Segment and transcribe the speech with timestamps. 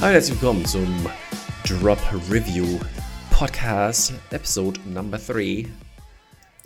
[0.00, 1.06] Hallo, herzlich willkommen zum
[1.62, 1.98] Drop
[2.30, 2.80] Review
[3.30, 5.66] Podcast, Episode Number 3.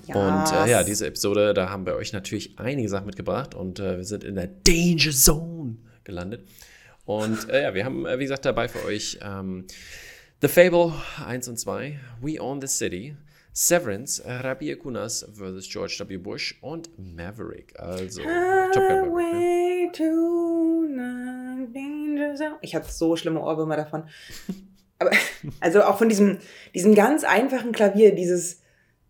[0.07, 3.97] Und äh, ja, diese Episode, da haben wir euch natürlich einige Sachen mitgebracht und äh,
[3.97, 6.47] wir sind in der Danger Zone gelandet.
[7.07, 9.67] Und äh, ja, wir haben, äh, wie gesagt, dabei für euch ähm,
[10.41, 10.93] The Fable
[11.27, 13.17] 1 und 2, We Own the City,
[13.53, 15.69] Severance, Rabia Kunas vs.
[15.69, 16.19] George W.
[16.19, 17.75] Bush und Maverick.
[17.81, 18.23] Also,
[18.73, 19.99] Top Gun Maverick.
[19.99, 20.44] Ne?
[22.61, 24.05] Ich hatte so schlimme Ohrwürmer davon.
[24.99, 25.11] Aber,
[25.61, 26.39] also auch von diesem,
[26.75, 28.61] diesem ganz einfachen Klavier, dieses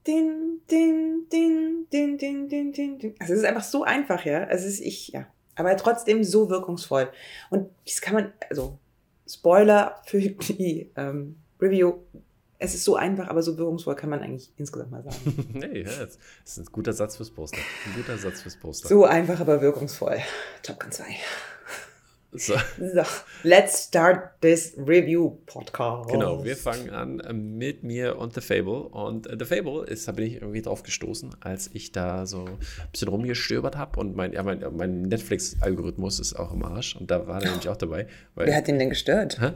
[0.07, 3.15] Din, din, din, din, din, din, din, din.
[3.19, 4.45] Also es ist einfach so einfach, ja.
[4.45, 5.27] Also es ist ich, ja.
[5.57, 7.09] Aber trotzdem so wirkungsvoll.
[7.51, 8.79] Und das kann man, also
[9.27, 11.95] Spoiler für die ähm, Review.
[12.59, 15.51] Es ist so einfach, aber so wirkungsvoll kann man eigentlich insgesamt mal sagen.
[15.55, 17.59] nee, ja, das ist ein guter Satz fürs Poster.
[17.87, 18.89] Ein guter Satz fürs Poster.
[18.89, 20.19] So einfach, aber wirkungsvoll.
[20.63, 21.05] Top Gun 2.
[22.37, 22.55] So.
[22.79, 23.03] So,
[23.45, 26.11] let's start this review podcast.
[26.11, 28.89] Genau, wir fangen an äh, mit mir und The Fable.
[28.89, 32.47] Und äh, The Fable ist, da bin ich irgendwie drauf gestoßen, als ich da so
[32.47, 32.59] ein
[32.91, 34.01] bisschen rumgestöbert habe.
[34.01, 36.97] Und mein, ja, mein, mein Netflix-Algorithmus ist auch im Arsch.
[36.97, 38.09] Und da war der nämlich auch dabei.
[38.35, 39.41] Weil, Wer hat den denn gestört?
[39.41, 39.53] Hä?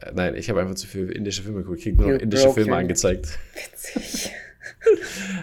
[0.00, 1.80] Äh, Nein, ich habe einfach zu viele indische Filme geguckt.
[1.80, 3.38] Ich kriege nur noch indische Filme angezeigt.
[3.54, 4.32] Witzig.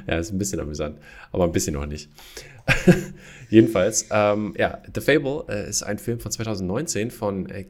[0.08, 1.00] Ja, ist ein bisschen amüsant,
[1.32, 2.10] aber ein bisschen noch nicht.
[3.50, 7.66] Jedenfalls, ähm, ja, The Fable äh, ist ein Film von 2019 von äh,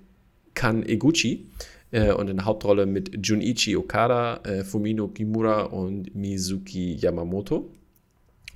[0.53, 1.47] Kan Eguchi
[1.91, 7.69] äh, und in der Hauptrolle mit Junichi Okada, äh, Fumino Kimura und Mizuki Yamamoto.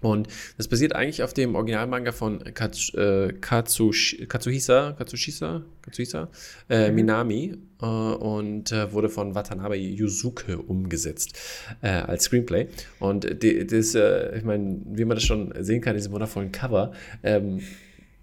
[0.01, 6.29] Und das basiert eigentlich auf dem Originalmanga von Katsu, äh, Katsush, Katsuhisa, Katsushisa, Katsuhisa
[6.69, 11.37] äh, Minami äh, und äh, wurde von Watanabe Yuzuke umgesetzt
[11.81, 12.67] äh, als Screenplay.
[12.99, 16.93] Und die, das, äh, ich meine, wie man das schon sehen kann, diesen wundervollen Cover,
[17.23, 17.59] ähm,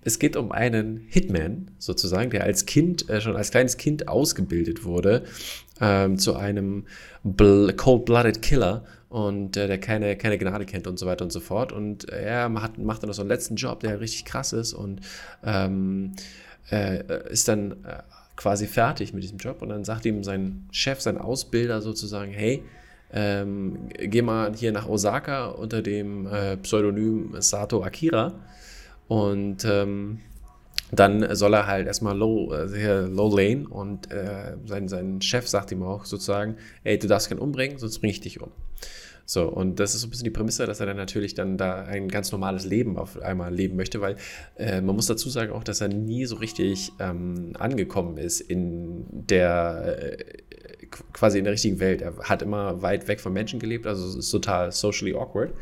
[0.02, 4.84] es geht um einen Hitman sozusagen, der als Kind, äh, schon als kleines Kind ausgebildet
[4.84, 5.24] wurde
[5.80, 6.86] ähm, zu einem
[7.24, 8.84] bl- cold-blooded Killer
[9.16, 11.72] und äh, der keine, keine Gnade kennt und so weiter und so fort.
[11.72, 15.00] Und äh, er macht, dann noch so einen letzten Job, der richtig krass ist und
[15.42, 16.12] ähm,
[16.70, 18.02] äh, ist dann äh,
[18.36, 19.62] quasi fertig mit diesem Job.
[19.62, 22.62] Und dann sagt ihm sein Chef, sein Ausbilder sozusagen, hey,
[23.10, 28.34] ähm, geh mal hier nach Osaka unter dem äh, Pseudonym Sato Akira
[29.08, 30.20] und ähm,
[30.92, 35.72] dann soll er halt erstmal low, hier low lane und äh, sein, sein Chef sagt
[35.72, 38.50] ihm auch sozusagen, ey, du darfst keinen umbringen, sonst bringe ich dich um.
[39.28, 41.82] So, und das ist so ein bisschen die Prämisse, dass er dann natürlich dann da
[41.82, 44.14] ein ganz normales Leben auf einmal leben möchte, weil
[44.56, 49.04] äh, man muss dazu sagen auch, dass er nie so richtig ähm, angekommen ist in
[49.10, 52.02] der, äh, qu- quasi in der richtigen Welt.
[52.02, 55.52] Er hat immer weit weg von Menschen gelebt, also ist total socially awkward.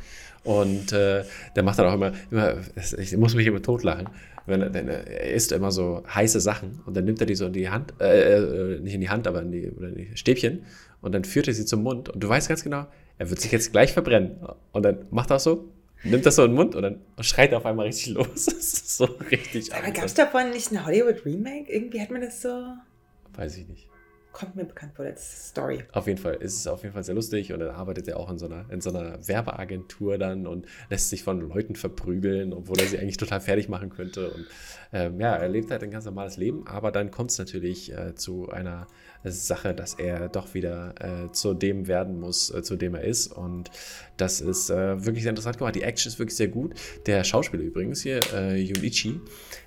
[0.44, 1.24] Und äh,
[1.56, 2.56] der macht dann auch immer, immer
[2.98, 4.10] ich muss mich immer totlachen,
[4.44, 7.46] wenn er, denn er isst immer so heiße Sachen und dann nimmt er die so
[7.46, 10.64] in die Hand, äh, äh, nicht in die Hand, aber in die, in die Stäbchen
[11.00, 12.84] und dann führt er sie zum Mund und du weißt ganz genau,
[13.18, 14.38] er wird sich jetzt gleich verbrennen.
[14.72, 15.70] Und dann macht er so,
[16.02, 18.26] nimmt das so in den Mund und dann schreit er auf einmal richtig los.
[18.46, 21.72] Das ist so richtig Aber gab es davon nicht ein Hollywood-Remake?
[21.72, 22.74] Irgendwie hat man das so.
[23.34, 23.88] Weiß ich nicht.
[24.34, 25.84] Kommt mir bekannt vor, das Story.
[25.92, 28.28] Auf jeden Fall ist es auf jeden Fall sehr lustig und dann arbeitet er auch
[28.28, 32.80] in so einer, in so einer Werbeagentur dann und lässt sich von Leuten verprügeln, obwohl
[32.80, 34.32] er sie eigentlich total fertig machen könnte.
[34.32, 34.46] Und
[34.92, 38.16] ähm, ja, er lebt halt ein ganz normales Leben, aber dann kommt es natürlich äh,
[38.16, 38.88] zu einer
[39.22, 43.28] Sache, dass er doch wieder äh, zu dem werden muss, äh, zu dem er ist.
[43.28, 43.70] Und
[44.16, 45.76] das ist äh, wirklich sehr interessant gemacht.
[45.76, 46.74] Die Action ist wirklich sehr gut.
[47.06, 49.20] Der Schauspieler übrigens hier, äh, Junichi,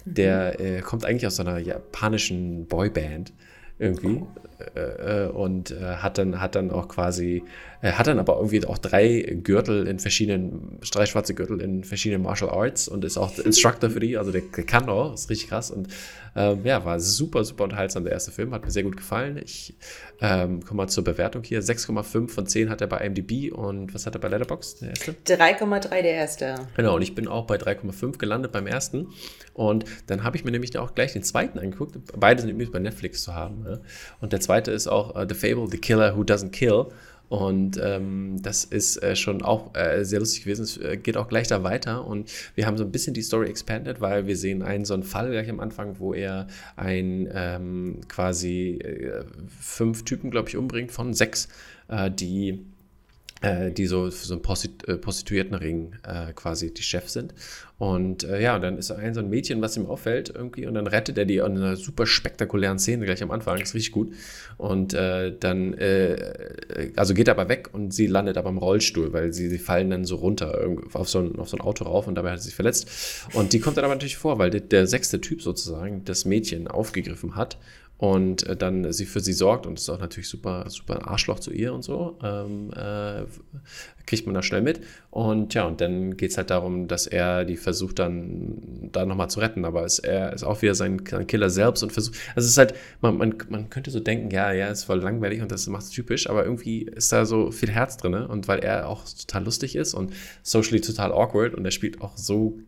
[0.03, 3.31] der äh, kommt eigentlich aus so einer japanischen Boyband
[3.79, 4.23] irgendwie
[4.56, 7.43] äh, äh, und äh, hat dann hat dann auch quasi
[7.81, 12.23] äh, hat dann aber irgendwie auch drei Gürtel in verschiedenen drei schwarze Gürtel in verschiedenen
[12.23, 15.29] Martial Arts und ist auch der Instructor für die also der, der kann auch ist
[15.29, 15.87] richtig krass und
[16.35, 19.75] ähm, ja war super super unterhaltsam der erste Film hat mir sehr gut gefallen ich
[20.21, 24.05] ähm, komme mal zur Bewertung hier 6,5 von 10 hat er bei IMDb und was
[24.05, 26.55] hat er bei Letterboxd der erste 3,3 der erste.
[26.75, 29.07] Genau, und ich bin auch bei 3,5 gelandet beim ersten.
[29.53, 31.97] Und dann habe ich mir nämlich auch gleich den zweiten angeguckt.
[32.15, 33.65] Beide sind übrigens bei Netflix zu haben.
[33.67, 33.79] Ja.
[34.21, 36.87] Und der zweite ist auch äh, The Fable, The Killer Who Doesn't Kill.
[37.29, 40.63] Und ähm, das ist äh, schon auch äh, sehr lustig gewesen.
[40.63, 42.07] Es äh, geht auch gleich da weiter.
[42.07, 45.03] Und wir haben so ein bisschen die Story expanded, weil wir sehen einen so einen
[45.03, 49.25] Fall gleich am Anfang, wo er ein ähm, quasi äh,
[49.59, 51.49] fünf Typen, glaube ich, umbringt von sechs,
[51.89, 52.65] äh, die
[53.43, 57.33] die so für so einen Postit äh, Prostituiertenring äh, quasi die Chefs sind.
[57.77, 60.87] Und äh, ja, dann ist ein so ein Mädchen, was ihm auffällt irgendwie, und dann
[60.87, 64.13] rettet er die in einer super spektakulären Szene gleich am Anfang, ist richtig gut.
[64.57, 69.13] Und äh, dann, äh, also geht er aber weg und sie landet aber im Rollstuhl,
[69.13, 70.59] weil sie, sie fallen dann so runter
[70.93, 73.27] auf so, ein, auf so ein Auto rauf und dabei hat sie sich verletzt.
[73.33, 76.67] Und die kommt dann aber natürlich vor, weil der, der sechste Typ sozusagen das Mädchen
[76.67, 77.57] aufgegriffen hat
[77.97, 81.39] und äh, dann sie für sie sorgt und ist auch natürlich super, super ein Arschloch
[81.39, 83.23] zu ihr und so, ähm, äh,
[84.05, 84.81] kriegt man da schnell mit.
[85.09, 89.29] Und ja, und dann geht es halt darum, dass er die versucht dann da nochmal
[89.29, 92.45] zu retten, aber es, er ist auch wieder sein, sein Killer selbst und versucht, also
[92.45, 95.51] es ist halt, man, man, man könnte so denken, ja, ja, ist voll langweilig und
[95.51, 98.87] das macht es typisch, aber irgendwie ist da so viel Herz drin und weil er
[98.87, 100.13] auch total lustig ist und
[100.43, 102.59] socially total awkward und er spielt auch so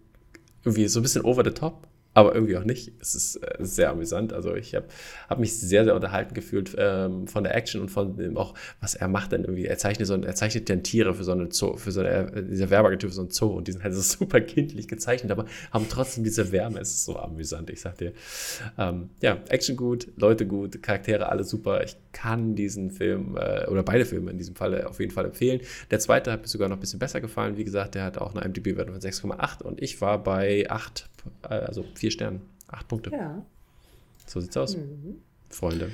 [0.63, 1.87] irgendwie so ein bisschen over the top
[2.19, 2.92] aber irgendwie auch nicht.
[3.00, 4.33] Es ist äh, sehr amüsant.
[4.33, 4.86] Also ich habe
[5.30, 8.95] hab mich sehr, sehr unterhalten gefühlt ähm, von der Action und von dem auch, was
[8.95, 9.66] er macht dann irgendwie.
[9.66, 12.44] Er zeichnet, so, er zeichnet dann Tiere für so eine Zoo, für so eine, äh,
[12.44, 15.45] diese Werbeagentur für so ein Zoo und die sind halt so super kindlich gezeichnet, aber
[15.71, 16.80] haben trotzdem diese Wärme.
[16.80, 18.13] Es ist so amüsant, ich sag dir.
[18.77, 21.83] Ähm, ja, Action gut, Leute gut, Charaktere alle super.
[21.83, 25.62] Ich kann diesen Film äh, oder beide Filme in diesem Fall auf jeden Fall empfehlen.
[25.92, 27.57] Der zweite hat mir sogar noch ein bisschen besser gefallen.
[27.57, 31.19] Wie gesagt, der hat auch eine MDB-Wertung von 6,8 und ich war bei 8, äh,
[31.42, 33.12] also vier Sternen, acht Punkte.
[33.12, 33.45] Ja.
[34.25, 35.21] So sieht's aus, mhm.
[35.50, 35.92] Freunde.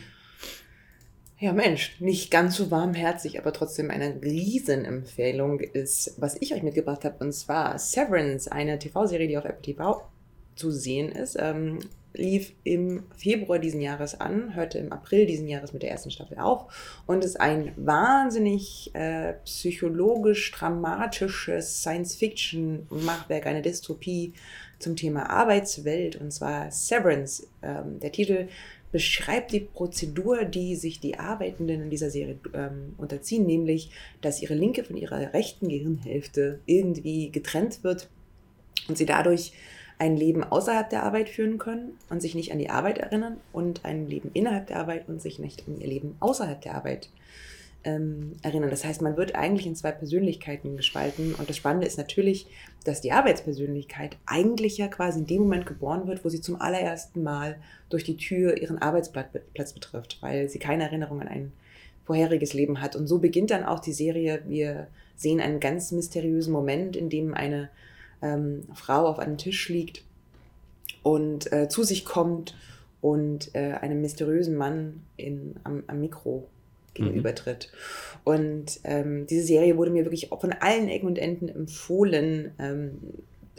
[1.37, 7.03] Ja, Mensch, nicht ganz so warmherzig, aber trotzdem eine Riesenempfehlung ist, was ich euch mitgebracht
[7.03, 10.01] habe, und zwar Severance, eine TV-Serie, die auf Apple TV
[10.55, 11.37] zu sehen ist.
[11.37, 11.79] Ähm,
[12.17, 16.39] lief im Februar diesen Jahres an, hörte im April diesen Jahres mit der ersten Staffel
[16.39, 24.33] auf und ist ein wahnsinnig äh, psychologisch dramatisches Science-Fiction-Machwerk, eine Dystopie
[24.79, 27.47] zum Thema Arbeitswelt und zwar Severance.
[27.61, 28.47] Ähm, der Titel
[28.91, 33.91] beschreibt die Prozedur, die sich die Arbeitenden in dieser Serie ähm, unterziehen, nämlich,
[34.21, 38.07] dass ihre linke von ihrer rechten Gehirnhälfte irgendwie getrennt wird
[38.87, 39.51] und sie dadurch
[39.97, 43.85] ein Leben außerhalb der Arbeit führen können und sich nicht an die Arbeit erinnern und
[43.85, 47.09] ein Leben innerhalb der Arbeit und sich nicht an ihr Leben außerhalb der Arbeit
[47.85, 48.71] ähm, erinnern.
[48.71, 51.35] Das heißt, man wird eigentlich in zwei Persönlichkeiten gespalten.
[51.35, 52.47] Und das Spannende ist natürlich,
[52.83, 57.23] dass die Arbeitspersönlichkeit eigentlich ja quasi in dem Moment geboren wird, wo sie zum allerersten
[57.23, 57.57] Mal
[57.89, 61.51] durch die Tür ihren Arbeitsplatz betrifft, weil sie keine Erinnerung an ein
[62.05, 62.95] vorheriges Leben hat.
[62.95, 64.41] Und so beginnt dann auch die Serie.
[64.47, 67.69] Wir sehen einen ganz mysteriösen Moment, in dem eine
[68.21, 70.03] ähm, Frau auf einem Tisch liegt
[71.03, 72.57] und äh, zu sich kommt
[73.01, 76.47] und äh, einem mysteriösen Mann in, am, am Mikro
[76.95, 77.69] gegenübertritt.
[77.71, 78.19] Mhm.
[78.23, 82.99] Und ähm, diese Serie wurde mir wirklich von allen Ecken und Enden empfohlen, ähm,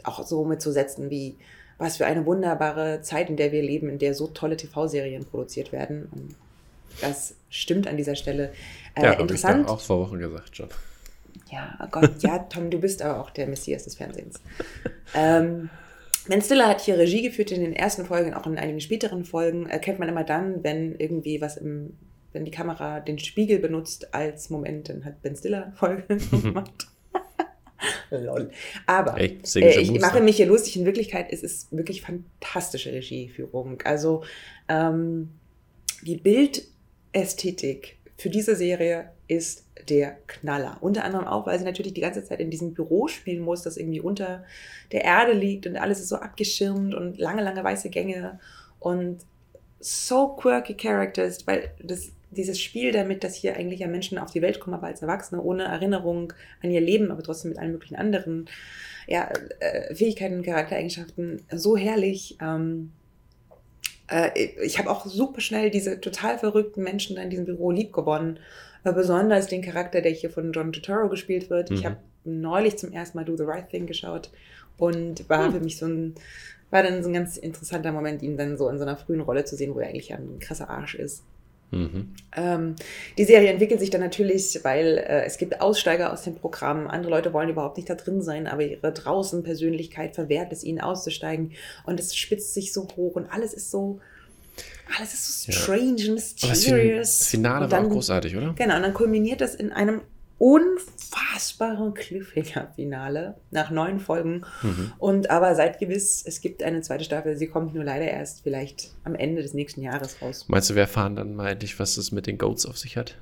[0.03, 1.35] auch so mitzusetzen wie
[1.77, 5.71] was für eine wunderbare Zeit, in der wir leben, in der so tolle TV-Serien produziert
[5.71, 6.09] werden.
[6.11, 6.35] Und
[7.01, 8.51] das stimmt an dieser Stelle.
[8.95, 9.65] Äh, ja, interessant.
[9.65, 10.69] Ich auch vor Wochen gesagt schon.
[11.51, 14.41] Ja, oh Gott, ja, Tom, du bist aber auch der Messias des Fernsehens.
[15.15, 15.69] ähm,
[16.27, 19.67] Ben Stiller hat hier Regie geführt in den ersten Folgen, auch in einigen späteren Folgen.
[19.67, 21.93] Erkennt man immer dann, wenn irgendwie was im
[22.37, 26.87] wenn die Kamera den Spiegel benutzt als Moment, dann hat Ben Stiller Folge gemacht.
[28.11, 28.51] Lol.
[28.85, 30.77] Aber hey, äh, ich mache mich hier lustig.
[30.77, 33.81] In Wirklichkeit ist es wirklich fantastische Regieführung.
[33.81, 34.23] Also
[34.69, 35.29] ähm,
[36.03, 40.77] die Bildästhetik für diese Serie ist der Knaller.
[40.81, 43.77] Unter anderem auch, weil sie natürlich die ganze Zeit in diesem Büro spielen muss, das
[43.77, 44.43] irgendwie unter
[44.91, 48.39] der Erde liegt und alles ist so abgeschirmt und lange, lange weiße Gänge
[48.79, 49.19] und
[49.79, 54.41] so quirky Characters, weil das dieses Spiel damit, dass hier eigentlich ja Menschen auf die
[54.41, 57.95] Welt kommen, aber als Erwachsene, ohne Erinnerung an ihr Leben, aber trotzdem mit allen möglichen
[57.95, 58.49] anderen
[59.07, 62.37] ja, äh, Fähigkeiten, Charaktereigenschaften, so herrlich.
[62.41, 62.91] Ähm,
[64.09, 64.31] äh,
[64.63, 68.39] ich habe auch super schnell diese total verrückten Menschen da in diesem Büro lieb gewonnen.
[68.83, 71.69] Äh, besonders den Charakter, der hier von John Turturro gespielt wird.
[71.69, 71.75] Mhm.
[71.77, 74.29] Ich habe neulich zum ersten Mal Do the Right Thing geschaut
[74.77, 75.53] und war mhm.
[75.53, 76.15] für mich so ein
[76.69, 79.45] war dann so ein ganz interessanter Moment, ihn dann so in so einer frühen Rolle
[79.45, 81.23] zu sehen, wo er eigentlich ein krasser Arsch ist.
[81.71, 82.13] Mhm.
[82.35, 82.75] Ähm,
[83.17, 86.87] die Serie entwickelt sich dann natürlich, weil äh, es gibt Aussteiger aus dem Programm.
[86.87, 90.79] Andere Leute wollen überhaupt nicht da drin sein, aber ihre draußen Persönlichkeit verwehrt es ihnen
[90.79, 91.51] auszusteigen.
[91.85, 93.99] Und es spitzt sich so hoch und alles ist so,
[94.97, 96.13] alles ist so strange ja.
[96.13, 97.19] mysterious.
[97.19, 98.53] Das Finale war auch großartig, oder?
[98.57, 100.01] Genau, und dann kulminiert das in einem
[100.37, 104.45] unfassbaren Cliffhanger-Finale nach neun Folgen.
[104.61, 104.93] Mhm.
[104.99, 107.37] Und aber seid gewiss, es gibt eine zweite Staffel.
[107.37, 110.45] Sie kommt nur leider erst vielleicht am Ende des nächsten Jahres raus.
[110.47, 113.15] Meinst du, wir erfahren dann mal endlich, was es mit den Goats auf sich hat?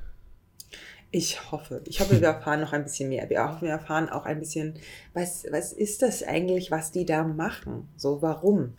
[1.12, 1.82] Ich hoffe.
[1.86, 3.30] Ich hoffe, wir erfahren noch ein bisschen mehr.
[3.30, 4.74] Wir hoffen, wir erfahren auch ein bisschen,
[5.14, 7.88] was, was ist das eigentlich, was die da machen?
[7.96, 8.74] So, warum?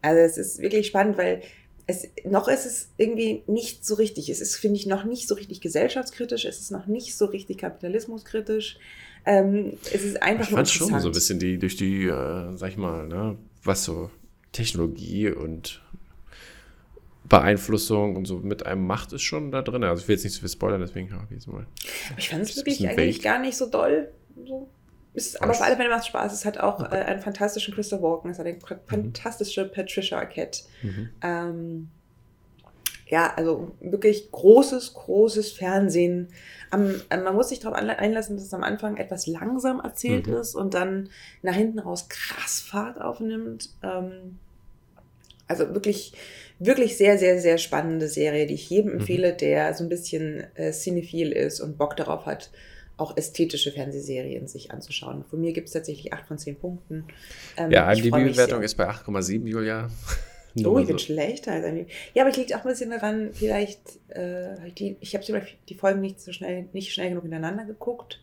[0.00, 1.42] Also es ist wirklich spannend, weil
[1.86, 4.28] es, noch ist es irgendwie nicht so richtig.
[4.28, 6.44] Es ist, finde ich, noch nicht so richtig gesellschaftskritisch.
[6.44, 8.78] Es ist noch nicht so richtig kapitalismuskritisch.
[9.24, 12.70] Ähm, es ist einfach ich fand schon so ein bisschen die, durch die, äh, sag
[12.70, 14.10] ich mal, ne, was so
[14.52, 15.80] Technologie und
[17.24, 19.84] Beeinflussung und so mit einem macht, ist schon da drin.
[19.84, 21.66] Also ich will jetzt nicht zu viel spoilern, deswegen habe ich jetzt mal.
[22.16, 23.24] Ich fand es wirklich eigentlich vague.
[23.24, 24.08] gar nicht so doll.
[24.44, 24.68] So.
[25.14, 26.32] Ist, aber auf alle Fälle macht es Spaß.
[26.32, 28.78] Es hat auch äh, einen fantastischen Christopher Walken, es hat eine mhm.
[28.86, 30.62] fantastische Patricia Arquette.
[30.82, 31.10] Mhm.
[31.22, 31.90] Ähm,
[33.12, 36.28] ja, also wirklich großes, großes Fernsehen.
[36.70, 40.36] Am, man muss sich darauf einlassen, dass es am Anfang etwas langsam erzählt mhm.
[40.36, 41.10] ist und dann
[41.42, 43.68] nach hinten raus krass Fahrt aufnimmt.
[43.82, 44.38] Ähm,
[45.46, 46.14] also wirklich,
[46.58, 49.00] wirklich sehr, sehr, sehr spannende Serie, die ich jedem mhm.
[49.00, 52.50] empfehle, der so ein bisschen äh, cinephil ist und Bock darauf hat,
[52.96, 55.24] auch ästhetische Fernsehserien sich anzuschauen.
[55.28, 57.04] Von mir gibt es tatsächlich 8 von 10 Punkten.
[57.56, 59.90] Ähm, ja, die bewertung ist bei 8,7, Julia.
[60.64, 63.98] oh, ich bin schlechter als ein Ja, aber ich liegt auch ein bisschen daran, vielleicht,
[64.10, 65.24] äh, die, ich habe
[65.68, 68.20] die Folgen nicht so schnell, nicht schnell genug ineinander geguckt.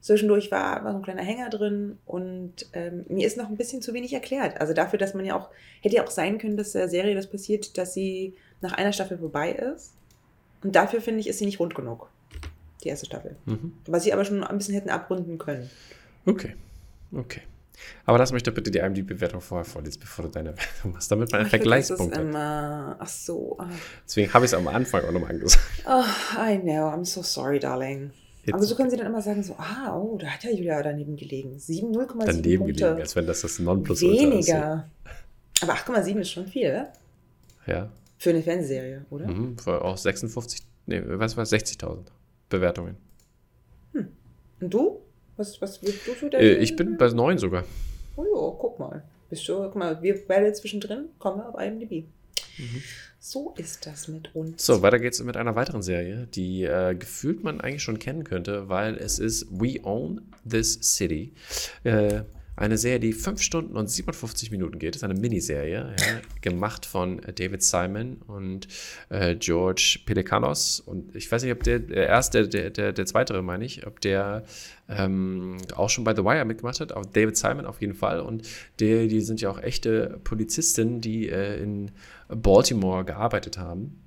[0.00, 3.82] Zwischendurch war, war so ein kleiner Hänger drin und ähm, mir ist noch ein bisschen
[3.82, 4.60] zu wenig erklärt.
[4.60, 5.48] Also dafür, dass man ja auch,
[5.80, 9.16] hätte ja auch sein können, dass der Serie das passiert, dass sie nach einer Staffel
[9.18, 9.92] vorbei ist.
[10.64, 12.10] Und dafür finde ich, ist sie nicht rund genug
[12.84, 13.36] die erste Staffel.
[13.46, 13.72] Mhm.
[13.86, 15.70] Was sie aber schon ein bisschen hätten abrunden können.
[16.26, 16.54] Okay,
[17.12, 17.40] okay.
[18.04, 21.32] Aber lass mich doch bitte die IMDb-Bewertung vorher vorlesen, bevor du deine Wertung machst, damit
[21.32, 22.22] man einen Vergleichspunkt hat.
[22.22, 23.56] Immer, ach so.
[23.58, 23.68] Ach.
[24.06, 25.64] Deswegen habe ich es am Anfang auch nochmal angesagt.
[25.86, 26.04] Oh,
[26.38, 28.10] I know, I'm so sorry, darling.
[28.44, 28.54] Jetzt.
[28.54, 31.16] Aber so können sie dann immer sagen, so, ah, oh, da hat ja Julia daneben
[31.16, 31.58] gelegen.
[31.58, 32.84] 7, 0,7 Daneben Punkte.
[32.84, 34.88] gelegen, als wenn das das Nonplus Weniger.
[35.60, 36.92] Aber 8,7 ist schon viel, oder?
[37.66, 37.88] Ja.
[38.18, 39.28] Für eine Fernsehserie, oder?
[39.28, 41.98] Mhm, auch 56, nee, was war 60.000.
[42.52, 42.96] Bewertungen.
[43.92, 44.08] Hm.
[44.60, 45.00] Und du?
[45.36, 46.44] Was, was willst du für deine?
[46.44, 47.64] Äh, ich bin bei 9 sogar.
[48.16, 49.02] Oh ja, guck mal.
[49.30, 52.04] Bist du, guck mal, wir beide zwischendrin kommen auf IMDb.
[52.58, 52.82] Mhm.
[53.18, 54.66] So ist das mit uns.
[54.66, 58.68] So, weiter geht's mit einer weiteren Serie, die äh, gefühlt man eigentlich schon kennen könnte,
[58.68, 61.32] weil es ist We Own This City.
[61.84, 62.22] Äh,
[62.54, 64.94] eine Serie, die 5 Stunden und 57 Minuten geht.
[64.94, 68.68] Das ist eine Miniserie, ja, gemacht von David Simon und
[69.08, 70.80] äh, George Pelikanos.
[70.80, 74.00] Und ich weiß nicht, ob der, der erste, der, der, der zweite, meine ich, ob
[74.00, 74.44] der
[74.88, 76.92] ähm, auch schon bei The Wire mitgemacht hat.
[76.92, 78.20] Auch David Simon auf jeden Fall.
[78.20, 78.46] Und
[78.80, 81.90] die, die sind ja auch echte Polizisten, die äh, in
[82.28, 84.01] Baltimore gearbeitet haben.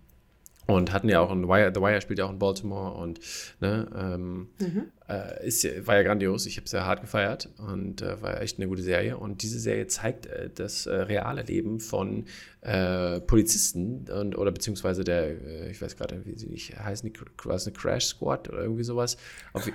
[0.68, 3.20] Und hatten ja auch ein Wire, The Wire spielt ja auch in Baltimore und
[3.60, 4.86] ne, ähm, mhm.
[5.08, 6.48] äh, ist, war ja grandios.
[6.48, 9.18] Ich habe es ja hart gefeiert und äh, war echt eine gute Serie.
[9.18, 12.26] Und diese Serie zeigt äh, das äh, reale Leben von
[12.62, 17.20] äh, Polizisten und oder beziehungsweise der, äh, ich weiß gerade, wie sie nicht heißen, die,
[17.44, 19.18] was eine Crash Squad oder irgendwie sowas.
[19.54, 19.70] Auf,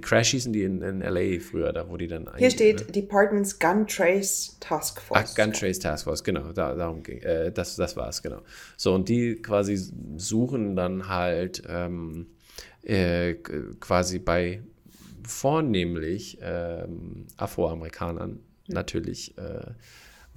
[0.00, 2.28] Crash hießen die in, in LA früher, da wo die dann.
[2.36, 2.92] Hier steht ne?
[2.92, 5.30] Departments Gun Trace Task Force.
[5.30, 7.20] Ach, Gun Trace Task Force, genau, da, darum ging.
[7.22, 8.42] Äh, das, das war es, genau.
[8.76, 9.76] So, und die quasi
[10.16, 12.26] suchen dann halt ähm,
[12.82, 13.34] äh,
[13.80, 14.62] quasi bei
[15.26, 19.72] vornehmlich ähm, Afroamerikanern natürlich äh,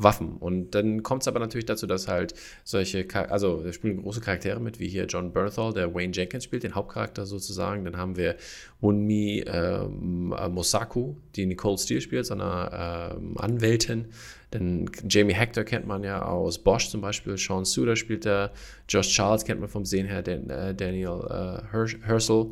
[0.03, 0.38] Waffen.
[0.38, 4.60] Und dann kommt es aber natürlich dazu, dass halt solche, also da spielen große Charaktere
[4.60, 7.86] mit, wie hier John Berthal, der Wayne Jenkins spielt, den Hauptcharakter sozusagen.
[7.86, 8.36] Dann haben wir
[8.79, 14.05] Wunmi äh, Mosaku, die Nicole Steele spielt, so eine äh, Anwältin.
[14.51, 18.51] Dann Jamie Hector kennt man ja aus Bosch zum Beispiel, Sean Suter spielt da,
[18.89, 22.50] Josh Charles kennt man vom Sehen her, Dan, äh, Daniel äh, Herschel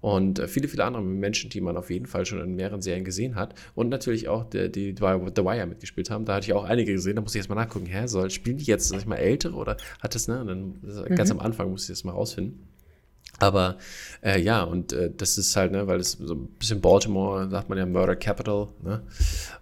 [0.00, 3.04] und äh, viele, viele andere Menschen, die man auf jeden Fall schon in mehreren Serien
[3.04, 6.24] gesehen hat und natürlich auch die, die The Wire mitgespielt haben.
[6.24, 8.64] Da hatte ich auch einige gesehen, da muss ich erstmal nachgucken, hä, soll, spielen die
[8.64, 10.40] jetzt, sag ich mal, ältere oder hat das, ne?
[10.40, 11.14] Und dann mhm.
[11.14, 12.69] ganz am Anfang muss ich das mal rausfinden.
[13.40, 13.78] Aber
[14.22, 17.68] äh, ja, und äh, das ist halt, ne, weil es so ein bisschen Baltimore, sagt
[17.68, 19.02] man ja Murder Capital, ne?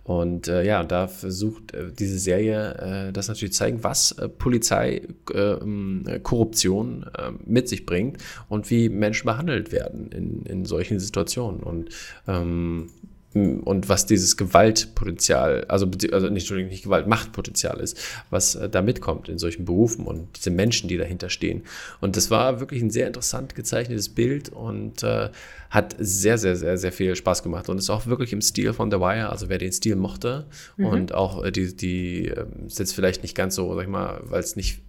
[0.02, 5.02] Und äh, ja, da versucht äh, diese Serie äh, das natürlich zeigen, was äh, Polizei
[5.32, 7.06] ähm, Korruption
[7.44, 8.18] mit sich bringt
[8.48, 11.62] und wie Menschen behandelt werden in, in solchen Situationen.
[11.62, 11.90] Und
[12.26, 12.90] ähm,
[13.34, 17.98] und was dieses Gewaltpotenzial, also, also nicht, nicht Gewalt, Machtpotenzial ist,
[18.30, 21.62] was äh, da mitkommt in solchen Berufen und diese Menschen, die dahinter stehen.
[22.00, 25.28] Und das war wirklich ein sehr interessant gezeichnetes Bild und äh,
[25.68, 28.90] hat sehr, sehr, sehr, sehr viel Spaß gemacht und ist auch wirklich im Stil von
[28.90, 30.46] The Wire, also wer den Stil mochte
[30.78, 30.86] mhm.
[30.86, 34.20] und auch äh, die, die ähm, ist jetzt vielleicht nicht ganz so, sag ich mal,
[34.24, 34.80] weil es nicht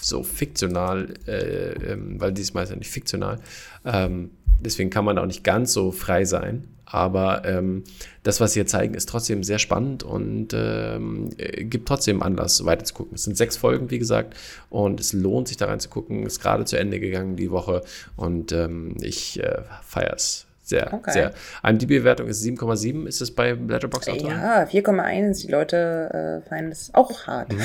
[0.00, 3.40] so fiktional, äh, ähm, weil diesmal ist ja nicht fiktional,
[3.84, 4.30] ähm,
[4.60, 6.68] deswegen kann man auch nicht ganz so frei sein.
[6.92, 7.84] Aber ähm,
[8.22, 12.84] das, was sie hier zeigen, ist trotzdem sehr spannend und ähm, gibt trotzdem Anlass, weiter
[12.84, 13.14] zu gucken.
[13.14, 14.36] Es sind sechs Folgen, wie gesagt,
[14.68, 16.26] und es lohnt sich da rein zu gucken.
[16.26, 17.82] Ist gerade zu Ende gegangen die Woche
[18.14, 21.12] und ähm, ich äh, feiere es sehr, okay.
[21.12, 21.32] sehr.
[21.62, 23.06] IMDb-Bewertung ist 7,7.
[23.06, 25.46] Ist es bei Letterboxd auch Ja, 4,1.
[25.46, 27.52] Die Leute äh, feiern das auch hart.
[27.52, 27.62] Mhm.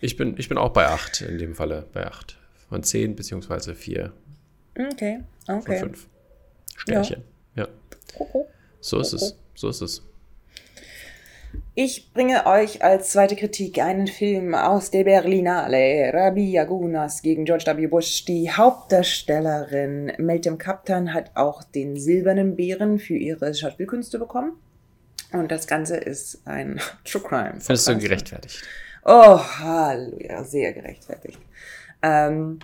[0.00, 2.38] Ich, bin, ich bin auch bei 8 in dem Falle, bei 8.
[2.68, 4.12] Von 10 beziehungsweise 4.
[4.78, 5.78] Okay, okay.
[5.80, 6.06] Von 5
[6.76, 7.24] Sternchen.
[7.56, 7.64] Ja.
[7.64, 8.26] ja.
[8.80, 9.36] So ist es.
[9.54, 10.02] So ist es.
[11.74, 17.64] Ich bringe euch als zweite Kritik einen Film aus der Berlinale, Rabi Yagunas gegen George
[17.66, 17.86] W.
[17.86, 18.24] Bush.
[18.24, 24.54] Die Hauptdarstellerin Meltem Kaptan hat auch den Silbernen Bären für ihre Schauspielkünste bekommen.
[25.32, 27.60] Und das Ganze ist ein True Crime.
[27.60, 28.62] Findest du gerechtfertigt?
[29.04, 31.38] Oh, Halleluja, sehr gerechtfertigt.
[32.02, 32.58] Ähm,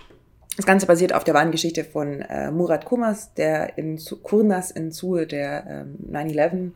[0.57, 4.91] das Ganze basiert auf der wahren Geschichte von äh, Murat Kumas, der in Kurnas in
[4.91, 6.71] Zuhe der ähm, 9-11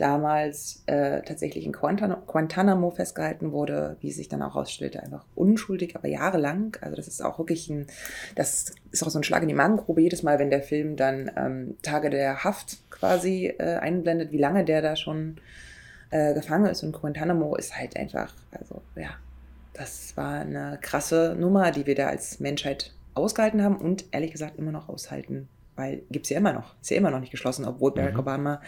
[0.00, 6.08] damals äh, tatsächlich in Guantanamo festgehalten wurde, wie sich dann auch herausstellte, einfach unschuldig, aber
[6.08, 6.76] jahrelang.
[6.80, 7.86] Also das ist auch wirklich ein,
[8.34, 11.30] das ist auch so ein Schlag in die Magengrube jedes Mal, wenn der Film dann
[11.36, 15.36] ähm, Tage der Haft quasi äh, einblendet, wie lange der da schon
[16.10, 16.82] äh, gefangen ist.
[16.82, 19.10] Und Guantanamo ist halt einfach, also ja,
[19.72, 24.58] das war eine krasse Nummer, die wir da als Menschheit ausgehalten haben und ehrlich gesagt
[24.58, 27.64] immer noch aushalten, weil gibt es ja immer noch, ist ja immer noch nicht geschlossen,
[27.64, 28.20] obwohl Barack mhm.
[28.20, 28.62] Obama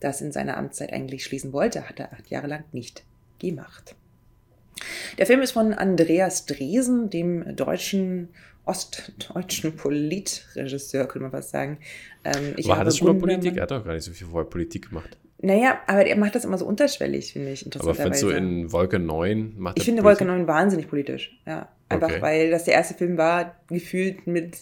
[0.00, 3.04] das in seiner Amtszeit eigentlich schließen wollte, hat er acht Jahre lang nicht
[3.38, 3.94] gemacht.
[5.18, 8.28] Der Film ist von Andreas Dresen, dem deutschen
[8.64, 11.78] ostdeutschen Politregisseur, könnte man fast sagen.
[12.24, 13.56] Ähm, ich War das schon mal Politik?
[13.56, 15.16] Er hat doch gar nicht so viel vorher Politik gemacht.
[15.44, 17.66] Naja, aber er macht das immer so unterschwellig, finde ich.
[17.78, 20.02] Aber findest du in Wolke 9 macht Ich finde?
[20.02, 21.68] Wolke 9 wahnsinnig politisch, ja.
[21.90, 22.22] Einfach okay.
[22.22, 24.56] weil das der erste Film war, gefühlt mit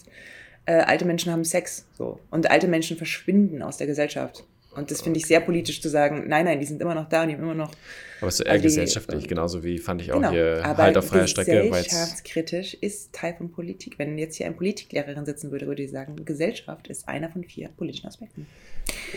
[0.65, 1.85] äh, alte Menschen haben Sex.
[1.97, 2.19] So.
[2.31, 4.43] Und alte Menschen verschwinden aus der Gesellschaft.
[4.75, 7.21] Und das finde ich sehr politisch zu sagen, nein, nein, die sind immer noch da
[7.21, 7.71] und die haben immer noch.
[8.19, 11.07] Aber es ist eher gesellschaftlich, genauso wie fand ich auch genau, hier aber halt auf
[11.07, 11.69] freier Strecke.
[11.69, 13.99] Gesellschaftskritisch ist Teil von Politik.
[13.99, 17.69] Wenn jetzt hier eine Politiklehrerin sitzen würde, würde ich sagen, Gesellschaft ist einer von vier
[17.69, 18.47] politischen Aspekten.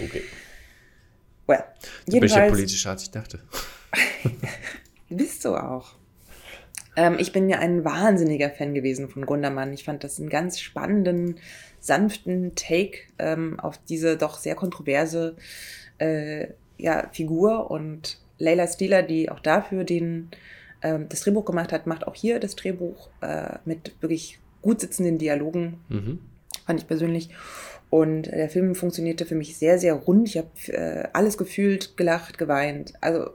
[0.05, 0.23] Okay.
[1.47, 1.65] Well,
[2.07, 3.41] du bist ja politischer, als ich dachte.
[5.09, 5.95] bist du auch.
[6.97, 9.73] Ähm, ich bin ja ein wahnsinniger Fan gewesen von Gundermann.
[9.73, 11.39] Ich fand das einen ganz spannenden,
[11.79, 15.37] sanften Take ähm, auf diese doch sehr kontroverse
[15.99, 16.49] äh,
[16.79, 17.71] ja, Figur.
[17.71, 20.31] Und Leila Stieler, die auch dafür den,
[20.83, 25.19] ähm, das Drehbuch gemacht hat, macht auch hier das Drehbuch äh, mit wirklich gut sitzenden
[25.19, 25.81] Dialogen.
[25.89, 26.19] Mhm.
[26.67, 27.31] Fand ich persönlich.
[27.89, 30.29] Und der Film funktionierte für mich sehr, sehr rund.
[30.29, 32.95] Ich habe äh, alles gefühlt, gelacht, geweint.
[33.01, 33.31] Also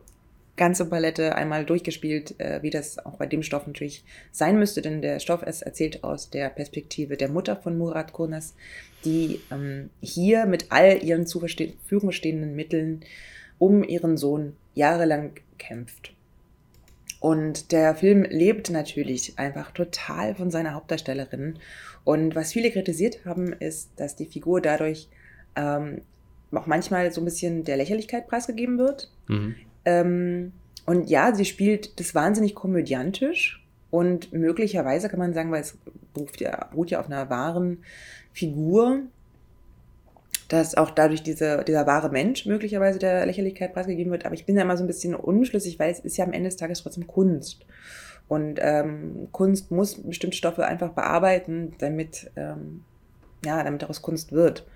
[0.57, 5.01] ganze Palette einmal durchgespielt, äh, wie das auch bei dem Stoff natürlich sein müsste, denn
[5.01, 8.53] der Stoff ist erzählt aus der Perspektive der Mutter von Murat Kurnas,
[9.05, 13.01] die ähm, hier mit all ihren zur Verfügung stehenden Mitteln
[13.57, 16.13] um ihren Sohn jahrelang kämpft.
[17.21, 21.59] Und der Film lebt natürlich einfach total von seiner Hauptdarstellerin.
[22.03, 25.07] Und was viele kritisiert haben, ist, dass die Figur dadurch
[25.55, 26.01] ähm,
[26.51, 29.11] auch manchmal so ein bisschen der Lächerlichkeit preisgegeben wird.
[29.27, 29.55] Mhm.
[29.85, 30.51] Ähm,
[30.87, 35.77] und ja, sie spielt das wahnsinnig komödiantisch und möglicherweise kann man sagen, weil es
[36.13, 37.83] beruht ja, beruht ja auf einer wahren
[38.33, 39.01] Figur,
[40.51, 44.25] dass auch dadurch diese, dieser wahre Mensch möglicherweise der Lächerlichkeit preisgegeben wird.
[44.25, 46.49] Aber ich bin da immer so ein bisschen unschlüssig, weil es ist ja am Ende
[46.49, 47.65] des Tages trotzdem Kunst.
[48.27, 52.83] Und ähm, Kunst muss bestimmte Stoffe einfach bearbeiten, damit, ähm,
[53.45, 54.67] ja, damit daraus Kunst wird.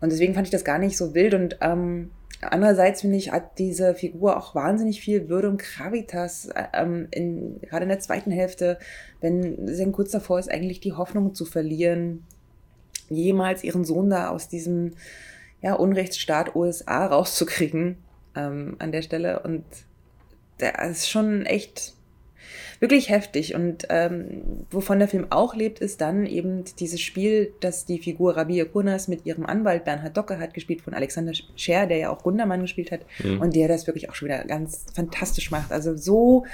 [0.00, 1.34] Und deswegen fand ich das gar nicht so wild.
[1.34, 7.08] Und ähm, Andererseits finde ich, hat diese Figur auch wahnsinnig viel Würde und Gravitas, ähm,
[7.10, 8.78] in, gerade in der zweiten Hälfte,
[9.20, 12.24] wenn sie kurz davor ist, eigentlich die Hoffnung zu verlieren,
[13.08, 14.92] jemals ihren Sohn da aus diesem
[15.62, 17.96] ja, Unrechtsstaat USA rauszukriegen
[18.36, 19.40] ähm, an der Stelle.
[19.40, 19.64] Und
[20.60, 21.94] der ist schon echt
[22.80, 23.54] wirklich heftig.
[23.54, 28.36] Und ähm, wovon der Film auch lebt, ist dann eben dieses Spiel, das die Figur
[28.36, 32.22] Rabia Kurnas mit ihrem Anwalt Bernhard Docke hat, gespielt von Alexander Scher, der ja auch
[32.22, 33.40] Gundermann gespielt hat mhm.
[33.40, 35.72] und der das wirklich auch schon wieder ganz fantastisch macht.
[35.72, 36.46] Also so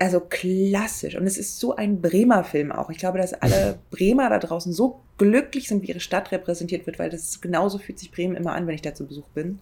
[0.00, 1.16] also klassisch.
[1.16, 2.90] Und es ist so ein Bremer Film auch.
[2.90, 6.98] Ich glaube, dass alle Bremer da draußen so glücklich sind, wie ihre Stadt repräsentiert wird,
[6.98, 9.58] weil das genauso fühlt sich Bremen immer an, wenn ich da zu Besuch bin.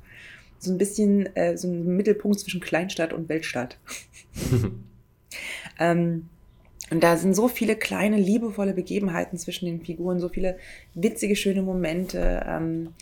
[0.59, 3.79] So ein bisschen äh, so ein Mittelpunkt zwischen Kleinstadt und Weltstadt.
[5.81, 6.29] Ähm,
[6.91, 10.59] und da sind so viele kleine, liebevolle Begebenheiten zwischen den Figuren, so viele
[10.95, 12.45] witzige, schöne Momente.
[12.47, 12.95] Ähm,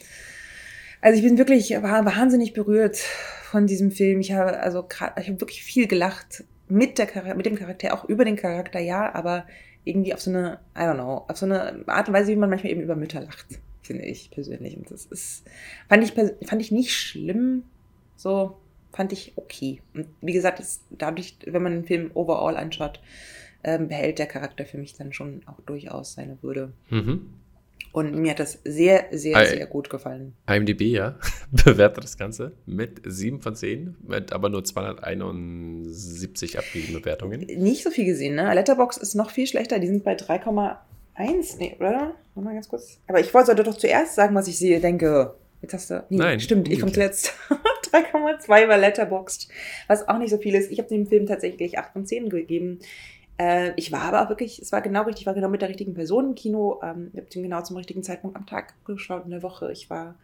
[1.00, 4.20] also ich bin wirklich war wahnsinnig berührt von diesem Film.
[4.20, 8.06] Ich habe also gerade, ich habe wirklich viel gelacht mit der mit dem Charakter, auch
[8.06, 9.46] über den Charakter, ja, aber
[9.84, 12.48] irgendwie auf so eine, I don't know, auf so eine Art und Weise, wie man
[12.48, 13.46] manchmal eben über Mütter lacht,
[13.82, 14.76] finde ich persönlich.
[14.76, 15.44] Und das ist,
[15.90, 17.64] fand ich, fand ich nicht schlimm,
[18.16, 18.56] so,
[18.90, 19.82] fand ich okay.
[19.92, 23.00] Und wie gesagt, ist dadurch, wenn man den Film overall anschaut,
[23.64, 26.72] ähm, behält der Charakter für mich dann schon auch durchaus seine Würde.
[26.88, 27.34] Mhm.
[27.92, 30.32] Und mir hat das sehr, sehr, sehr gut gefallen.
[30.48, 31.18] IMDb, ja,
[31.64, 37.40] bewertet das Ganze mit 7 von 10, mit aber nur 271 abgegebene Bewertungen.
[37.40, 38.54] Nicht so viel gesehen, ne?
[38.54, 42.14] Letterbox ist noch viel schlechter, die sind bei 3,1, nee, oder?
[42.34, 42.98] Nochmal ganz kurz.
[43.06, 45.34] Aber ich wollte doch zuerst sagen, was ich sehe, denke.
[45.60, 46.02] Jetzt hast du.
[46.08, 47.34] Nee, Nein, stimmt, ich komme zuletzt.
[47.92, 49.48] 3,2 war Letterboxd,
[49.86, 50.70] was auch nicht so viel ist.
[50.70, 52.78] Ich habe dem Film tatsächlich 8 von 10 gegeben.
[53.38, 55.68] Äh, ich war aber auch wirklich, es war genau richtig, ich war genau mit der
[55.68, 56.80] richtigen Person im Kino.
[56.82, 59.72] Ähm, ich habe den genau zum richtigen Zeitpunkt am Tag geschaut in der Woche.
[59.72, 60.16] Ich war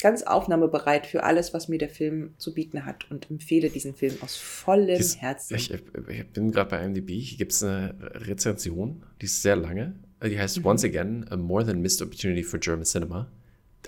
[0.00, 4.16] ganz aufnahmebereit für alles, was mir der Film zu bieten hat und empfehle diesen Film
[4.20, 5.54] aus vollem Dies- Herzen.
[5.56, 7.10] Ich, ich bin gerade bei IMDb.
[7.10, 9.94] Hier gibt es eine Rezension, die ist sehr lange.
[10.22, 10.38] Die Mhm.
[10.38, 13.28] heißt Once Again, a More Than Missed Opportunity for German Cinema.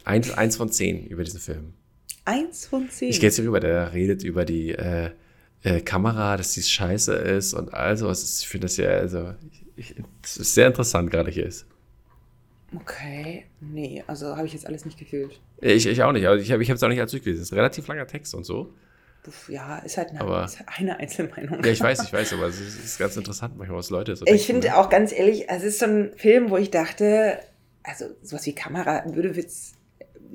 [0.05, 1.75] Eins, eins von zehn über diesen Film.
[2.25, 3.11] Eins von zehn.
[3.11, 5.11] Ich gehe jetzt hier rüber, der redet über die äh,
[5.63, 8.41] äh, Kamera, dass die scheiße ist und all sowas.
[8.41, 9.35] Ich finde das ja, also,
[9.77, 11.67] ich, das ist sehr interessant gerade hier ist.
[12.75, 15.41] Okay, nee, also habe ich jetzt alles nicht gefühlt.
[15.61, 17.43] Ich, ich auch nicht, aber ich habe es auch nicht als durchgelesen.
[17.43, 18.73] Es ist ein relativ langer Text und so.
[19.49, 21.63] Ja, ist halt eine, Aber- ist halt eine Einzelmeinung.
[21.63, 24.25] Ja, ich weiß, ich weiß, aber es ist, ist ganz interessant manchmal, was Leute so
[24.27, 24.79] Ich finde ne?
[24.79, 27.39] auch ganz ehrlich, es ist so ein Film, wo ich dachte,
[27.83, 29.75] also sowas wie Kamera würde jetzt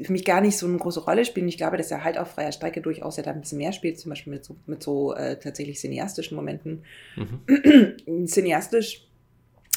[0.04, 1.48] für mich gar nicht so eine große Rolle spielen.
[1.48, 4.00] Ich glaube, dass er halt auf freier Strecke durchaus ja da ein bisschen mehr spielt,
[4.00, 6.84] zum Beispiel mit so, mit so äh, tatsächlich cineastischen Momenten.
[7.16, 8.26] Mhm.
[8.28, 9.08] Cineastisch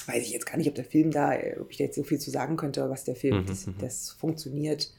[0.06, 2.02] weiß ich jetzt gar nicht, ob der Film da, äh, ob ich da jetzt so
[2.02, 3.74] viel zu sagen könnte, was der Film, Mhm, das, mhm.
[3.78, 4.90] das funktioniert.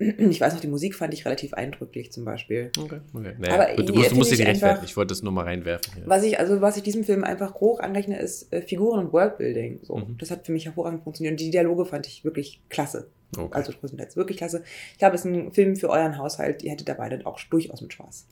[0.18, 2.70] Ich weiß noch, die Musik fand ich relativ eindrücklich zum Beispiel.
[2.78, 3.34] Okay, okay.
[3.38, 4.68] Naja, Aber du, musst, du musst dich rechtfertigen.
[4.70, 5.92] einfach- Ich wollte das nur mal reinwerfen.
[5.94, 6.02] Hier.
[6.06, 9.80] Was ich, also was ich diesem Film einfach hoch anrechne, ist äh, Figuren und Worldbuilding.
[9.82, 9.96] So.
[9.96, 10.16] Mhm.
[10.18, 11.32] Das hat für mich hervorragend funktioniert.
[11.32, 13.08] Und die Dialoge fand ich wirklich klasse.
[13.36, 13.48] Okay.
[13.54, 14.62] Also größtenteils wirklich klasse.
[14.92, 16.62] Ich glaube, es ist ein Film für euren Haushalt.
[16.62, 18.26] Ihr hättet dabei dann auch durchaus mit Spaß.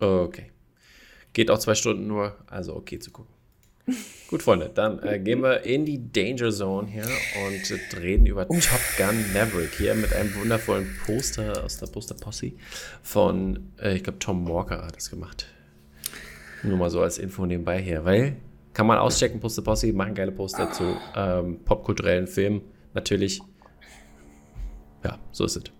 [0.00, 0.50] Okay.
[1.32, 3.34] Geht auch zwei Stunden nur, also okay zu gucken.
[4.28, 8.48] Gut, Freunde, dann äh, gehen wir in die Danger Zone hier und äh, reden über
[8.48, 12.52] Top Gun Maverick hier mit einem wundervollen Poster aus der Poster Posse
[13.02, 15.46] von, äh, ich glaube, Tom Walker hat das gemacht.
[16.64, 18.36] Nur mal so als Info nebenbei hier, weil
[18.72, 23.40] kann man auschecken, Poster Posse, machen geile Poster zu ähm, popkulturellen Filmen, natürlich.
[25.04, 25.75] Ja, so ist es.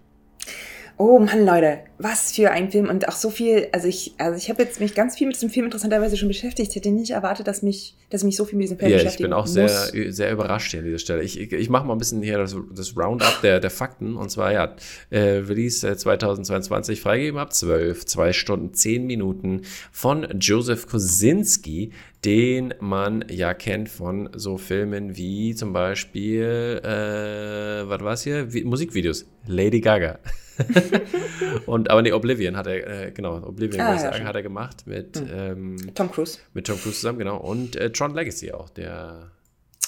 [0.98, 4.48] Oh Mann, Leute, was für ein Film und auch so viel, also ich, also ich
[4.48, 6.70] habe jetzt mich ganz viel mit diesem Film interessanterweise schon beschäftigt.
[6.70, 9.02] Ich hätte nicht erwartet, dass mich, dass ich mich so viel mit diesem Film Ja,
[9.02, 10.16] ich bin auch sehr, muss.
[10.16, 11.22] sehr überrascht hier an dieser Stelle.
[11.22, 14.16] Ich, ich, ich mache mal ein bisschen hier das, das Roundup der, der Fakten.
[14.16, 14.74] Und zwar, ja,
[15.10, 21.92] äh, Release äh, 2022 freigegeben ab 12, 2 Stunden, 10 Minuten von Joseph Kosinski,
[22.24, 28.54] den man ja kennt von so Filmen wie zum Beispiel, äh, was war's hier?
[28.54, 29.26] Wie, Musikvideos.
[29.46, 30.18] Lady Gaga.
[31.66, 34.26] und aber nee, Oblivion hat er, äh, genau, Oblivion Ah, ja, sagen, schon.
[34.26, 36.38] hat er gemacht mit ähm, Tom Cruise.
[36.54, 37.38] mit Tom Cruise zusammen, genau.
[37.38, 39.30] Und äh, Tron Legacy auch, der,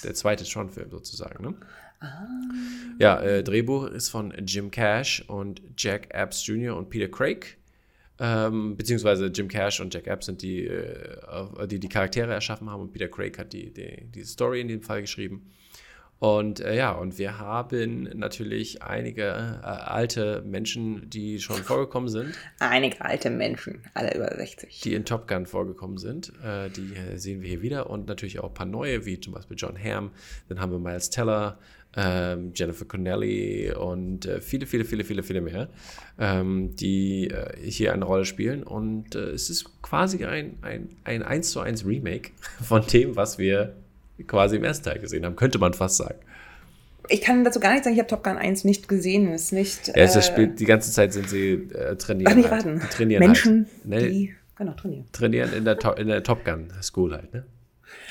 [0.05, 1.43] der zweite Tron-Film sozusagen.
[1.45, 1.55] Ne?
[2.99, 6.77] Ja, äh, Drehbuch ist von Jim Cash und Jack Epps Jr.
[6.77, 7.57] und Peter Craig.
[8.21, 12.83] Ähm, beziehungsweise Jim Cash und Jack Epps sind die, äh, die die Charaktere erschaffen haben
[12.83, 15.51] und Peter Craig hat die, die, die Story in dem Fall geschrieben.
[16.21, 22.35] Und äh, ja, und wir haben natürlich einige äh, alte Menschen, die schon vorgekommen sind,
[22.59, 24.81] Einige alte Menschen, alle über 60.
[24.81, 26.33] die in Top Gun vorgekommen sind.
[26.45, 29.33] Äh, die äh, sehen wir hier wieder und natürlich auch ein paar neue, wie zum
[29.33, 30.11] Beispiel John Hamm.
[30.49, 31.59] Dann haben wir Miles Teller,
[31.97, 35.69] ähm, Jennifer Connelly und äh, viele, viele, viele, viele, viele mehr,
[36.19, 38.65] ähm, die äh, hier eine Rolle spielen.
[38.65, 43.39] Und äh, es ist quasi ein, ein, ein 1 zu 1 Remake von dem, was
[43.39, 43.75] wir
[44.27, 46.19] quasi im ersten Teil gesehen haben, könnte man fast sagen.
[47.11, 49.33] Ich kann dazu gar nichts sagen, ich habe Top Gun 1 nicht gesehen.
[49.33, 49.89] Es ist nicht.
[49.89, 52.33] Ja, es äh, spielt, die ganze Zeit sind sie äh, trainieren.
[52.33, 52.67] Ach, nicht halt.
[52.67, 52.81] raten.
[52.81, 54.03] Die trainieren Menschen, halt.
[54.03, 54.35] Ne, die.
[54.57, 55.07] Genau, trainieren.
[55.13, 57.45] trainieren in der, Top, in der Top Gun School halt, ne?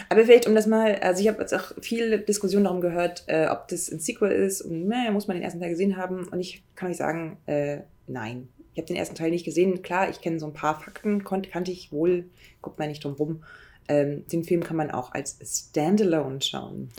[0.10, 3.48] Aber vielleicht, um das mal, also ich habe jetzt auch viel Diskussion darum gehört, äh,
[3.48, 6.28] ob das ein Sequel ist und naja, muss man den ersten Teil gesehen haben.
[6.28, 8.48] Und ich kann euch sagen, äh, nein.
[8.74, 9.82] Ich habe den ersten Teil nicht gesehen.
[9.82, 12.26] Klar, ich kenne so ein paar Fakten, konnt, kannte ich wohl,
[12.62, 13.44] guckt man nicht drum rum.
[13.88, 15.38] Ähm, den Film kann man auch als
[15.70, 16.90] Standalone schauen.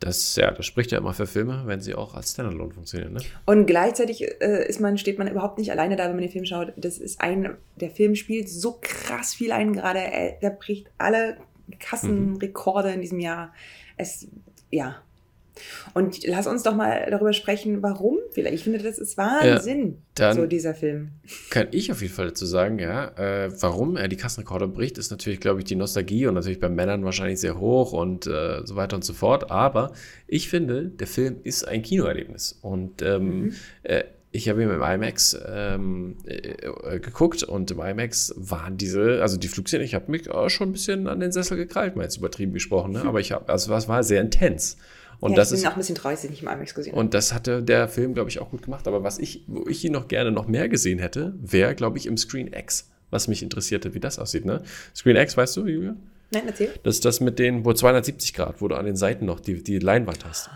[0.00, 3.20] Das, ja, das spricht ja immer für Filme, wenn sie auch als Standalone funktionieren, ne?
[3.46, 6.44] Und gleichzeitig äh, ist man, steht man überhaupt nicht alleine da, wenn man den Film
[6.44, 6.72] schaut.
[6.76, 10.00] Das ist ein, der Film spielt so krass viel ein gerade.
[10.00, 11.36] Er, der bricht alle
[11.78, 13.54] Kassenrekorde in diesem Jahr.
[13.96, 14.26] Es,
[14.70, 14.96] ja.
[15.94, 18.54] Und lass uns doch mal darüber sprechen, warum vielleicht.
[18.54, 21.10] Ich finde, das ist Wahnsinn, dann- so dieser Film.
[21.50, 23.08] Kann ich auf jeden Fall dazu sagen, ja.
[23.16, 26.68] Äh, warum er die Kassenrekorde bricht, ist natürlich, glaube ich, die Nostalgie und natürlich bei
[26.68, 29.50] Männern wahrscheinlich sehr hoch und äh, so weiter und so fort.
[29.50, 29.92] Aber
[30.26, 32.58] ich finde, der Film ist ein Kinoerlebnis.
[32.62, 33.54] Und ähm, Mhm.
[33.82, 39.20] äh, ich habe ihn im IMAX ähm, äh, äh, geguckt und im IMAX waren diese,
[39.20, 42.04] also die Flugszene, ich habe mich auch schon ein bisschen an den Sessel gekrallt, mal
[42.04, 43.02] jetzt übertrieben gesprochen, ne?
[43.06, 44.78] aber ich habe, also es war sehr intens.
[45.22, 46.74] Und ja, das ich bin ist auch ein bisschen traurig, dass ich nicht im IMAX
[46.74, 47.00] gesehen habe.
[47.00, 48.88] und das hatte der Film, glaube ich, auch gut gemacht.
[48.88, 52.06] Aber was ich, wo ich ihn noch gerne noch mehr gesehen hätte, wäre, glaube ich,
[52.06, 54.44] im Screen X, was mich interessierte, wie das aussieht.
[54.44, 54.64] Ne?
[54.96, 55.94] Screen X, weißt du, Julia?
[56.32, 56.70] Nein, erzähl.
[56.82, 59.62] Das ist das mit den, wo 270 Grad, wo du an den Seiten noch die,
[59.62, 60.50] die Leinwand hast.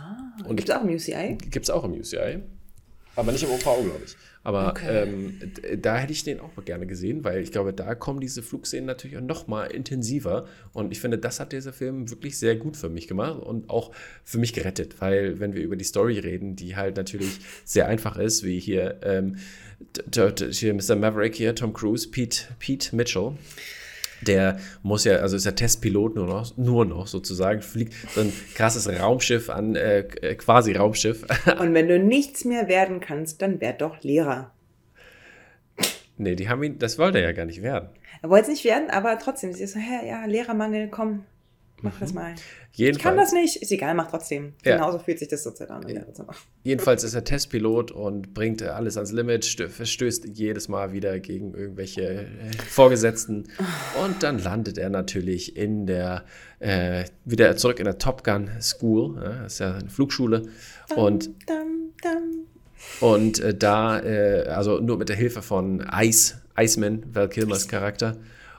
[0.44, 1.38] Und Gibt es auch im UCI?
[1.48, 2.40] gibt es auch im UCI.
[3.14, 4.16] Aber nicht im OVO, glaube ich.
[4.46, 5.02] Aber okay.
[5.02, 5.40] ähm,
[5.82, 8.86] da hätte ich den auch mal gerne gesehen, weil ich glaube, da kommen diese Flugszenen
[8.86, 10.46] natürlich auch noch mal intensiver.
[10.72, 13.90] Und ich finde, das hat dieser Film wirklich sehr gut für mich gemacht und auch
[14.22, 15.00] für mich gerettet.
[15.00, 19.00] Weil, wenn wir über die Story reden, die halt natürlich sehr einfach ist, wie hier,
[19.02, 19.34] ähm,
[20.52, 20.94] hier Mr.
[20.94, 23.32] Maverick hier, Tom Cruise, Pete, Pete Mitchell
[24.22, 28.32] der muss ja, also ist ja Testpilot nur noch, nur noch sozusagen, fliegt so ein
[28.54, 30.04] krasses Raumschiff an, äh,
[30.36, 31.26] quasi Raumschiff.
[31.60, 34.52] Und wenn du nichts mehr werden kannst, dann werd doch Lehrer.
[36.18, 37.90] Nee, die haben ihn, das wollte er ja gar nicht werden.
[38.22, 41.24] Er wollte es nicht werden, aber trotzdem, sie ist so, hä, ja, Lehrermangel, komm,
[41.82, 42.00] Mach mhm.
[42.00, 42.34] das mal.
[42.72, 42.96] Jedenfalls.
[42.96, 43.62] Ich kann das nicht.
[43.62, 44.54] Ist egal, mach trotzdem.
[44.64, 44.76] Ja.
[44.76, 45.86] Genauso fühlt sich das zurzeit an.
[45.88, 46.02] Ja.
[46.62, 52.02] Jedenfalls ist er Testpilot und bringt alles ans Limit, verstößt jedes Mal wieder gegen irgendwelche
[52.02, 52.26] äh,
[52.68, 53.44] Vorgesetzten.
[54.02, 56.24] Und dann landet er natürlich in der,
[56.60, 59.16] äh, wieder zurück in der Top Gun School.
[59.16, 60.42] Ja, das ist ja eine Flugschule.
[60.94, 62.46] Und, dum, dum.
[63.00, 68.16] und äh, da, äh, also nur mit der Hilfe von Ice, Iceman, Val Kilmers Charakter,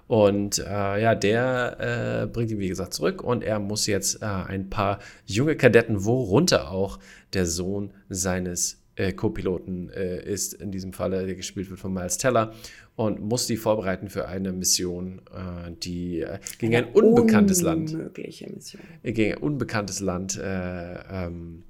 [0.07, 4.25] und äh, ja, der äh, bringt ihn, wie gesagt, zurück und er muss jetzt äh,
[4.25, 6.99] ein paar junge Kadetten, worunter auch
[7.33, 12.17] der Sohn seines äh, Co-Piloten äh, ist, in diesem Falle, der gespielt wird von Miles
[12.17, 12.53] Teller,
[12.95, 16.25] und muss die vorbereiten für eine Mission, äh, die
[16.57, 17.93] gegen ein unbekanntes Land.
[18.17, 18.81] Mission.
[19.03, 21.63] Gegen ein unbekanntes Land ähm,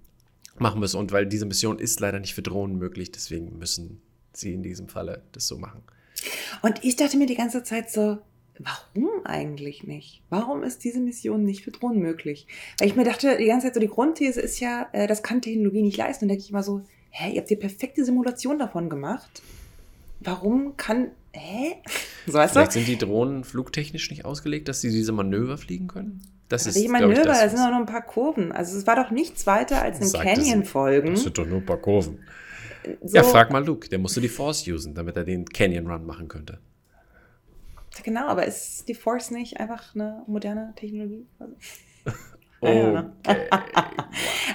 [0.57, 0.95] machen muss.
[0.95, 4.87] Und weil diese Mission ist leider nicht für Drohnen möglich, deswegen müssen sie in diesem
[4.87, 5.81] Falle das so machen.
[6.61, 8.17] Und ich dachte mir die ganze Zeit so,
[8.59, 10.21] warum eigentlich nicht?
[10.29, 12.47] Warum ist diese Mission nicht für Drohnen möglich?
[12.79, 15.41] Weil ich mir dachte, die ganze Zeit so, die Grundthese ist ja, äh, das kann
[15.41, 16.25] Technologie nicht leisten.
[16.25, 19.41] Und da denke ich immer so, hä, ihr habt die perfekte Simulation davon gemacht.
[20.19, 21.75] Warum kann, hä?
[22.25, 22.79] So, weißt Vielleicht du?
[22.79, 26.21] sind die Drohnen flugtechnisch nicht ausgelegt, dass sie diese Manöver fliegen können?
[26.49, 28.51] Das ist, ich Manöver, ich, das, das sind doch nur ein paar Kurven.
[28.51, 31.11] Also es war doch nichts weiter als ein Canyon folgen.
[31.11, 32.19] Das sind doch nur ein paar Kurven.
[33.03, 33.15] So.
[33.15, 36.27] Ja, frag mal Luke, der musste die Force usen, damit er den Canyon Run machen
[36.27, 36.59] könnte.
[38.03, 41.25] Genau, aber ist die Force nicht einfach eine moderne Technologie?
[42.59, 43.03] Okay.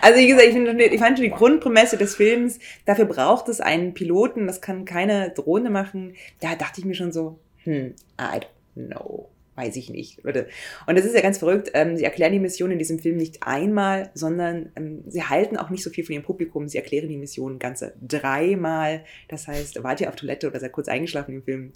[0.00, 3.60] also wie gesagt, ich, find, ich fand schon die Grundprämisse des Films, dafür braucht es
[3.60, 6.14] einen Piloten, das kann keine Drohne machen.
[6.40, 8.40] Da dachte ich mir schon so, hm, I
[8.74, 9.31] don't know
[9.62, 10.24] weiß ich nicht.
[10.24, 11.70] Und das ist ja ganz verrückt.
[11.74, 15.70] Ähm, sie erklären die Mission in diesem Film nicht einmal, sondern ähm, sie halten auch
[15.70, 16.68] nicht so viel von ihrem Publikum.
[16.68, 19.04] Sie erklären die Mission ganze dreimal.
[19.28, 21.72] Das heißt, wart ihr auf Toilette oder seid kurz eingeschlafen im Film,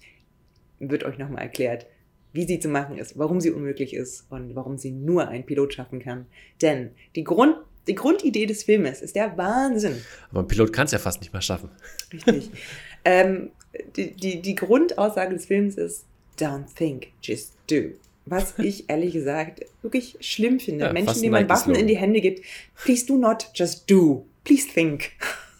[0.79, 1.87] wird euch nochmal erklärt,
[2.33, 5.75] wie sie zu machen ist, warum sie unmöglich ist und warum sie nur ein Pilot
[5.75, 6.27] schaffen kann.
[6.61, 7.57] Denn die Grund
[7.89, 10.03] die Grundidee des Filmes ist der Wahnsinn.
[10.31, 11.71] Aber ein Pilot kann es ja fast nicht mehr schaffen.
[12.13, 12.51] Richtig.
[13.05, 13.53] ähm,
[13.95, 16.05] die, die, die Grundaussage des Films ist,
[16.37, 17.93] don't think, just do.
[18.27, 20.87] Was ich ehrlich gesagt wirklich schlimm finde.
[20.87, 22.45] Ja, Menschen, denen man Waffen in die Hände gibt,
[22.75, 24.27] please do not, just do.
[24.45, 25.13] Please think.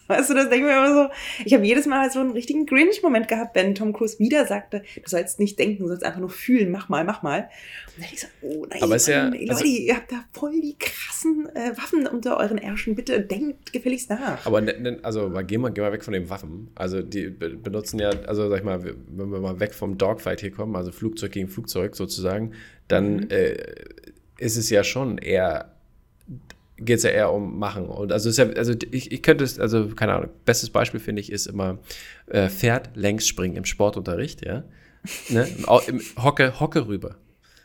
[0.07, 1.13] Weißt du, das denke ich mir immer so.
[1.45, 5.09] Ich habe jedes Mal so einen richtigen Grinch-Moment gehabt, wenn Tom Cruise wieder sagte, du
[5.09, 7.49] sollst nicht denken, du sollst einfach nur fühlen, mach mal, mach mal.
[7.95, 10.59] Und dann ich so, oh nein, Aber ist ja, Leute, also, ihr habt da voll
[10.61, 12.95] die krassen äh, Waffen unter euren Ärschen.
[12.95, 14.45] Bitte denkt gefälligst nach.
[14.45, 16.69] Aber ne, ne, also geh, mal, geh mal weg von den Waffen.
[16.75, 20.51] Also die benutzen ja, also sag ich mal, wenn wir mal weg vom Dogfight hier
[20.51, 22.53] kommen, also Flugzeug gegen Flugzeug sozusagen,
[22.87, 23.29] dann mhm.
[23.29, 23.57] äh,
[24.37, 25.76] ist es ja schon eher
[26.77, 27.87] geht es ja eher um Machen.
[27.87, 31.31] Und also, ja, also ich, ich könnte es, also keine Ahnung, bestes Beispiel finde ich
[31.31, 31.79] ist immer
[32.27, 34.63] äh, Pferd längs springen im Sportunterricht, ja.
[35.29, 35.47] ne?
[35.87, 37.17] Im Hocke, Hocke rüber.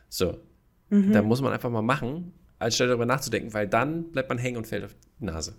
[0.09, 0.39] So.
[0.91, 1.13] Mhm.
[1.13, 4.57] Da muss man einfach mal machen, als statt darüber nachzudenken, weil dann bleibt man hängen
[4.57, 5.55] und fällt auf die Nase.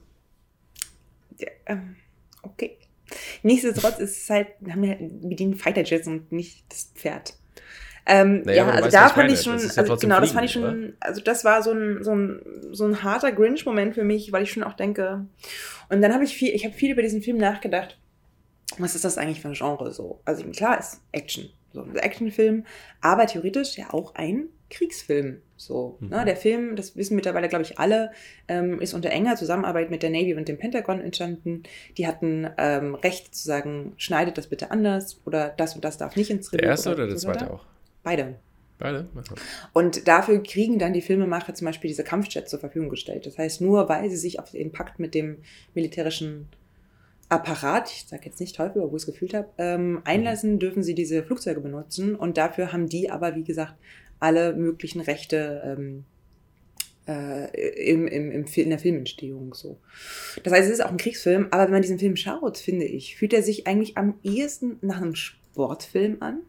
[1.37, 1.95] Ja, ähm,
[2.41, 2.77] okay.
[3.43, 7.35] Nichtsdestotrotz ist es halt, wir haben ja bedienen Fighter Jets und nicht das Pferd.
[8.05, 10.63] Ähm, naja, ja, also da fand ich schon, ja also, genau, das fand ich schon,
[10.63, 10.93] oder?
[10.99, 14.51] also das war so ein, so ein, so ein harter Grinch-Moment für mich, weil ich
[14.51, 15.25] schon auch denke,
[15.89, 17.97] und dann habe ich viel, ich habe viel über diesen Film nachgedacht,
[18.77, 20.19] was ist das eigentlich für ein Genre so?
[20.25, 22.65] Also klar ist Action, so ein Actionfilm,
[23.01, 25.41] aber theoretisch ja auch ein Kriegsfilm.
[25.55, 26.09] So, mhm.
[26.09, 26.25] ne?
[26.25, 28.11] Der Film, das wissen mittlerweile, glaube ich, alle,
[28.47, 31.63] ähm, ist unter enger Zusammenarbeit mit der Navy und dem Pentagon entstanden.
[31.97, 36.15] Die hatten ähm, Recht zu sagen, schneidet das bitte anders oder das und das darf
[36.15, 36.61] nicht ins Drehbuch.
[36.61, 37.65] Der erste oder, oder der zweite auch?
[38.03, 38.35] Beide.
[38.79, 39.07] Beide?
[39.71, 43.25] Und dafür kriegen dann die Filmemacher zum Beispiel diese Kampfjets zur Verfügung gestellt.
[43.25, 45.37] Das heißt, nur weil sie sich auf den Pakt mit dem
[45.73, 46.49] militärischen
[47.29, 50.95] Apparat, ich sage jetzt nicht Teufel, wo ich es gefühlt habe, ähm, einlassen, dürfen sie
[50.95, 52.15] diese Flugzeuge benutzen.
[52.15, 53.75] Und dafür haben die aber, wie gesagt,
[54.19, 56.05] alle möglichen Rechte ähm,
[57.07, 59.77] äh, im, im, im, in der Filmentstehung so.
[60.43, 63.15] Das heißt, es ist auch ein Kriegsfilm, aber wenn man diesen Film schaut, finde ich,
[63.15, 66.39] fühlt er sich eigentlich am ehesten nach einem Sportfilm an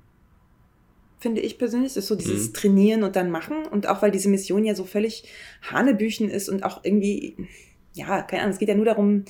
[1.25, 1.95] finde ich persönlich.
[1.95, 2.53] Das ist so dieses mhm.
[2.53, 3.67] Trainieren und dann machen.
[3.67, 5.25] Und auch weil diese Mission ja so völlig
[5.63, 7.35] Hanebüchen ist und auch irgendwie,
[7.95, 9.25] ja, keine Ahnung, es geht ja nur darum,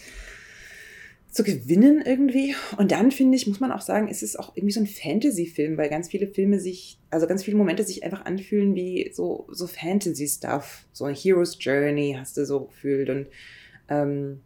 [1.30, 2.57] zu gewinnen irgendwie.
[2.78, 5.76] Und dann finde ich, muss man auch sagen, ist es auch irgendwie so ein Fantasy-Film,
[5.76, 9.68] weil ganz viele Filme sich, also ganz viele Momente sich einfach anfühlen wie so, so
[9.68, 10.87] Fantasy-Stuff.
[10.92, 13.09] So ein Hero's Journey hast du so gefühlt.
[13.09, 13.28] Und
[13.88, 14.40] ähm,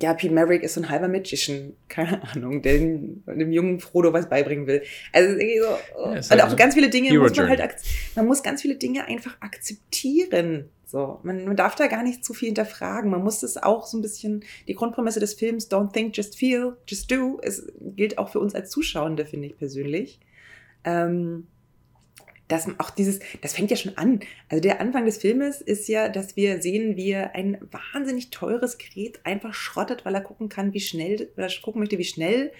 [0.00, 4.12] ja, Pete Maverick ist so ein halber Magician, keine Ahnung, der dem, dem jungen Frodo
[4.12, 4.82] was beibringen will.
[5.12, 6.06] Also irgendwie so, oh.
[6.06, 7.74] ja, und halt auch ganz viele Dinge Hero muss man halt,
[8.16, 10.68] man muss ganz viele Dinge einfach akzeptieren.
[10.86, 13.10] So, man, man darf da gar nicht zu viel hinterfragen.
[13.10, 16.76] Man muss das auch so ein bisschen, die Grundprämisse des Films, don't think, just feel,
[16.86, 20.20] just do, es gilt auch für uns als Zuschauende, finde ich persönlich.
[20.84, 21.46] Ähm,
[22.52, 24.20] dass auch dieses, das fängt ja schon an.
[24.50, 28.76] Also der Anfang des Filmes ist ja, dass wir sehen, wie er ein wahnsinnig teures
[28.76, 32.52] Gerät einfach schrottet, weil er gucken kann, wie schnell, weil er gucken möchte, wie schnell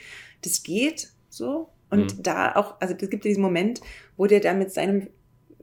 [0.43, 1.69] das geht, so.
[1.91, 2.23] Und mhm.
[2.23, 3.83] da auch, also es gibt diesen Moment,
[4.17, 5.09] wo der da mit seinem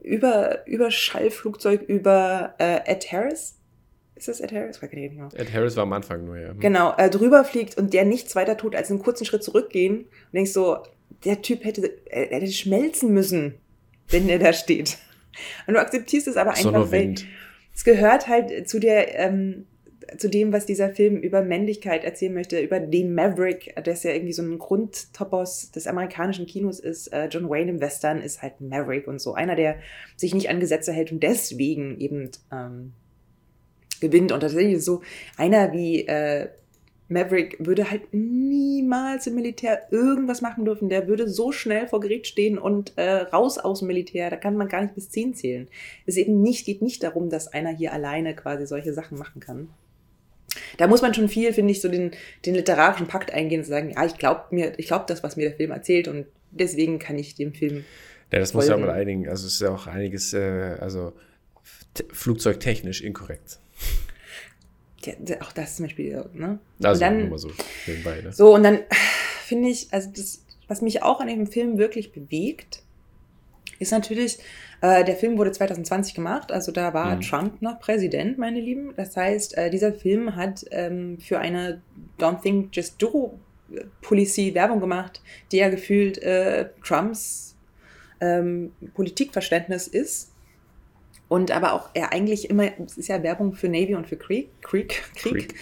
[0.00, 3.58] über, Überschallflugzeug über äh, Ed Harris.
[4.14, 4.80] Ist das Ed Harris?
[4.80, 5.28] Nicht mehr.
[5.34, 6.52] Ed Harris war am Anfang nur, ja.
[6.52, 10.02] Genau, äh, drüber fliegt und der nichts weiter tut, als einen kurzen Schritt zurückgehen.
[10.02, 10.78] Und denkst so,
[11.24, 13.54] der Typ hätte, er hätte schmelzen müssen,
[14.10, 14.98] wenn er da steht.
[15.66, 17.14] Und du akzeptierst es aber einfach, weil
[17.74, 19.66] es gehört halt zu der ähm,
[20.18, 24.12] zu dem, was dieser Film über Männlichkeit erzählen möchte, über den Maverick, der ist ja
[24.12, 27.08] irgendwie so ein Grundtopos des amerikanischen Kinos ist.
[27.08, 29.34] Äh, John Wayne im Western ist halt Maverick und so.
[29.34, 29.76] Einer, der
[30.16, 32.92] sich nicht an Gesetze hält und deswegen eben ähm,
[34.00, 34.32] gewinnt.
[34.32, 35.02] Und tatsächlich so
[35.36, 36.48] einer wie äh,
[37.10, 40.88] Maverick würde halt niemals im Militär irgendwas machen dürfen.
[40.88, 44.30] Der würde so schnell vor Gericht stehen und äh, raus aus dem Militär.
[44.30, 45.68] Da kann man gar nicht bis zehn zählen.
[46.06, 49.68] Es eben nicht, geht nicht darum, dass einer hier alleine quasi solche Sachen machen kann
[50.78, 52.12] da muss man schon viel, finde ich, so den,
[52.46, 55.48] den literarischen Pakt eingehen und sagen, ja, ich glaube mir, ich glaube das, was mir
[55.48, 57.84] der Film erzählt und deswegen kann ich dem Film.
[58.32, 58.64] Ja, das folgen.
[58.64, 61.12] muss ja auch mit einigen, also es ist ja auch einiges, äh, also
[62.12, 63.58] flugzeugtechnisch inkorrekt.
[65.40, 66.58] Auch das zum Beispiel, ne?
[66.82, 67.50] Also und dann, so
[67.86, 68.32] nebenbei, ne?
[68.32, 68.80] So, und dann
[69.44, 72.82] finde ich, also das, was mich auch an dem Film wirklich bewegt,
[73.78, 74.38] ist natürlich,
[74.82, 77.20] äh, der Film wurde 2020 gemacht, also da war mhm.
[77.22, 78.92] Trump noch Präsident, meine Lieben.
[78.96, 81.80] Das heißt, äh, dieser Film hat ähm, für eine
[82.18, 83.40] Don't Think Just Do
[84.02, 87.56] Policy Werbung gemacht, die ja gefühlt äh, Trumps
[88.20, 90.29] ähm, Politikverständnis ist.
[91.30, 94.50] Und aber auch er eigentlich immer, es ist ja Werbung für Navy und für Krieg.
[94.62, 95.32] Krieg, Krieg.
[95.32, 95.54] Krieg.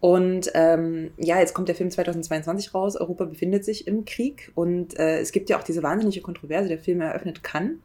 [0.00, 2.96] Und ähm, ja, jetzt kommt der Film 2022 raus.
[2.96, 6.68] Europa befindet sich im Krieg und äh, es gibt ja auch diese wahnsinnige Kontroverse.
[6.68, 7.78] Der Film eröffnet kann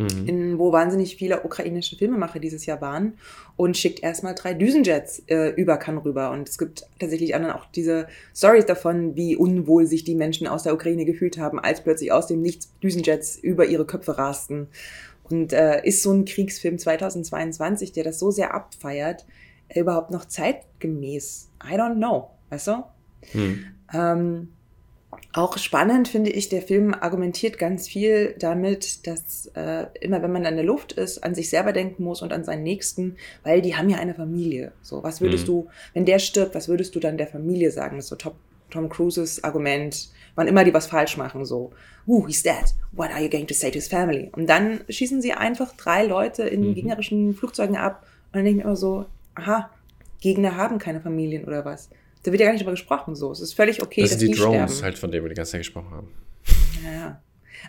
[0.00, 0.26] mhm.
[0.26, 3.14] in, wo wahnsinnig viele ukrainische Filmemacher dieses Jahr waren
[3.56, 6.30] und schickt erstmal drei Düsenjets äh, über Cannes rüber.
[6.30, 10.62] Und es gibt tatsächlich dann auch diese Stories davon, wie unwohl sich die Menschen aus
[10.62, 14.68] der Ukraine gefühlt haben, als plötzlich aus dem Nichts Düsenjets über ihre Köpfe rasten.
[15.30, 19.24] Und äh, ist so ein Kriegsfilm 2022, der das so sehr abfeiert,
[19.74, 21.50] überhaupt noch zeitgemäß?
[21.64, 22.84] I don't know, weißt du?
[23.32, 23.64] Hm.
[23.92, 24.48] Ähm,
[25.32, 30.44] auch spannend finde ich, der Film argumentiert ganz viel damit, dass äh, immer wenn man
[30.44, 33.76] in der Luft ist, an sich selber denken muss und an seinen Nächsten, weil die
[33.76, 34.72] haben ja eine Familie.
[34.82, 35.52] So, was würdest mhm.
[35.52, 37.96] du, wenn der stirbt, was würdest du dann der Familie sagen?
[37.96, 38.36] Das ist so Top,
[38.70, 41.72] Tom Cruises Argument, wann immer die was falsch machen, so,
[42.06, 44.30] uh, he's dead, what are you going to say to his family?
[44.32, 46.74] Und dann schießen sie einfach drei Leute in mhm.
[46.74, 49.70] gegnerischen Flugzeugen ab und dann denke ich mir immer so, aha,
[50.20, 51.90] Gegner haben keine Familien oder was?
[52.22, 53.32] Da wird ja gar nicht drüber gesprochen so.
[53.32, 54.84] Es ist völlig okay, das dass sind die, die Drones sterben.
[54.84, 56.08] halt, von denen wir die ganze Zeit gesprochen haben.
[56.84, 57.20] Ja.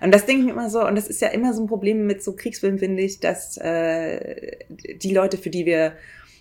[0.02, 2.06] Und das denke ich mir immer so, und das ist ja immer so ein Problem
[2.06, 5.93] mit so Kriegsfilmen, finde ich, dass äh, die Leute, für die wir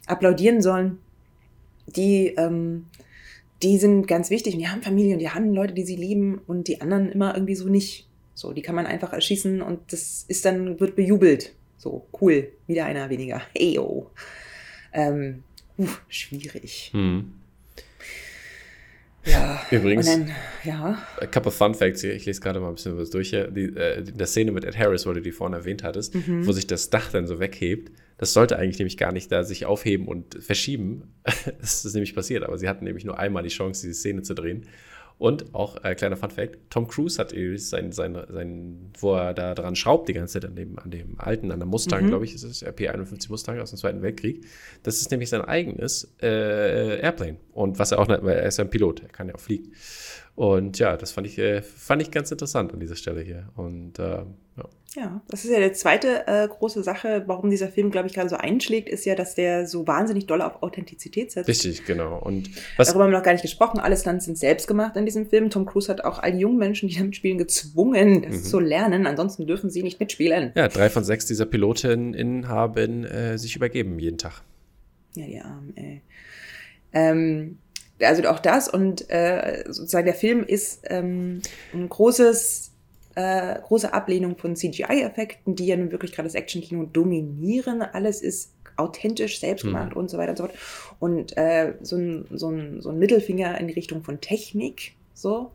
[0.06, 0.98] applaudieren sollen,
[1.86, 2.86] die, ähm,
[3.62, 6.40] die sind ganz wichtig und die haben Familie und die haben Leute, die sie lieben
[6.46, 8.06] und die anderen immer irgendwie so nicht.
[8.34, 11.54] So, die kann man einfach erschießen und das ist dann, wird bejubelt.
[11.76, 13.42] So, cool, wieder einer weniger.
[13.54, 14.10] Hey, yo.
[14.92, 15.42] Ähm,
[15.78, 16.90] uh, schwierig.
[16.92, 17.32] Hm.
[19.24, 20.06] Ja, übrigens.
[20.06, 20.30] Dann,
[20.64, 20.98] ja.
[21.20, 22.14] A couple Fun Facts hier.
[22.14, 23.50] Ich lese gerade mal ein bisschen was durch hier.
[23.50, 26.46] Die, äh, die, der Szene mit Ed Harris, wo du die vorhin erwähnt hattest, mhm.
[26.46, 27.92] wo sich das Dach dann so weghebt.
[28.20, 31.14] Das sollte eigentlich nämlich gar nicht da sich aufheben und verschieben.
[31.58, 34.34] das ist nämlich passiert, aber sie hatten nämlich nur einmal die Chance, diese Szene zu
[34.34, 34.66] drehen.
[35.16, 39.54] Und auch äh, kleiner Fun Fact: Tom Cruise hat sein, sein, sein, wo er da
[39.54, 42.08] dran schraubt die ganze Zeit an dem, an dem alten, an der Mustang, mhm.
[42.08, 44.44] glaube ich, ist es, RP-51 Mustang aus dem Zweiten Weltkrieg.
[44.82, 47.38] Das ist nämlich sein eigenes äh, Airplane.
[47.54, 49.72] Und was er auch, weil er ist ja ein Pilot, er kann ja auch fliegen.
[50.34, 53.48] Und ja, das fand ich, äh, fand ich ganz interessant an dieser Stelle hier.
[53.56, 54.24] Und äh,
[54.56, 54.64] ja.
[54.96, 58.28] Ja, das ist ja die zweite äh, große Sache, warum dieser Film, glaube ich, gerade
[58.28, 61.48] so einschlägt, ist ja, dass der so wahnsinnig doll auf Authentizität setzt.
[61.48, 62.18] Richtig, genau.
[62.18, 63.78] Und was Darüber haben wir noch gar nicht gesprochen.
[63.78, 65.48] Alle Stunts sind selbst gemacht in diesem Film.
[65.48, 68.42] Tom Cruise hat auch all die jungen Menschen, die damit spielen, gezwungen, das mhm.
[68.42, 69.06] zu lernen.
[69.06, 70.50] Ansonsten dürfen sie nicht mitspielen.
[70.56, 74.42] Ja, drei von sechs dieser Pilotinnen haben äh, sich übergeben jeden Tag.
[75.14, 76.02] Ja, die Armen, ey.
[76.92, 77.58] Ähm,
[78.02, 81.42] also auch das und äh, sozusagen der Film ist ähm,
[81.72, 82.72] ein großes,
[83.14, 87.82] äh, große Ablehnung von CGI-Effekten, die ja nun wirklich gerade das Action-Kino dominieren.
[87.82, 89.96] Alles ist authentisch, selbstgemacht Mhm.
[89.96, 90.58] und so weiter und so fort.
[90.98, 95.50] Und äh, so, ein, so, ein, so ein Mittelfinger in die Richtung von Technik, so.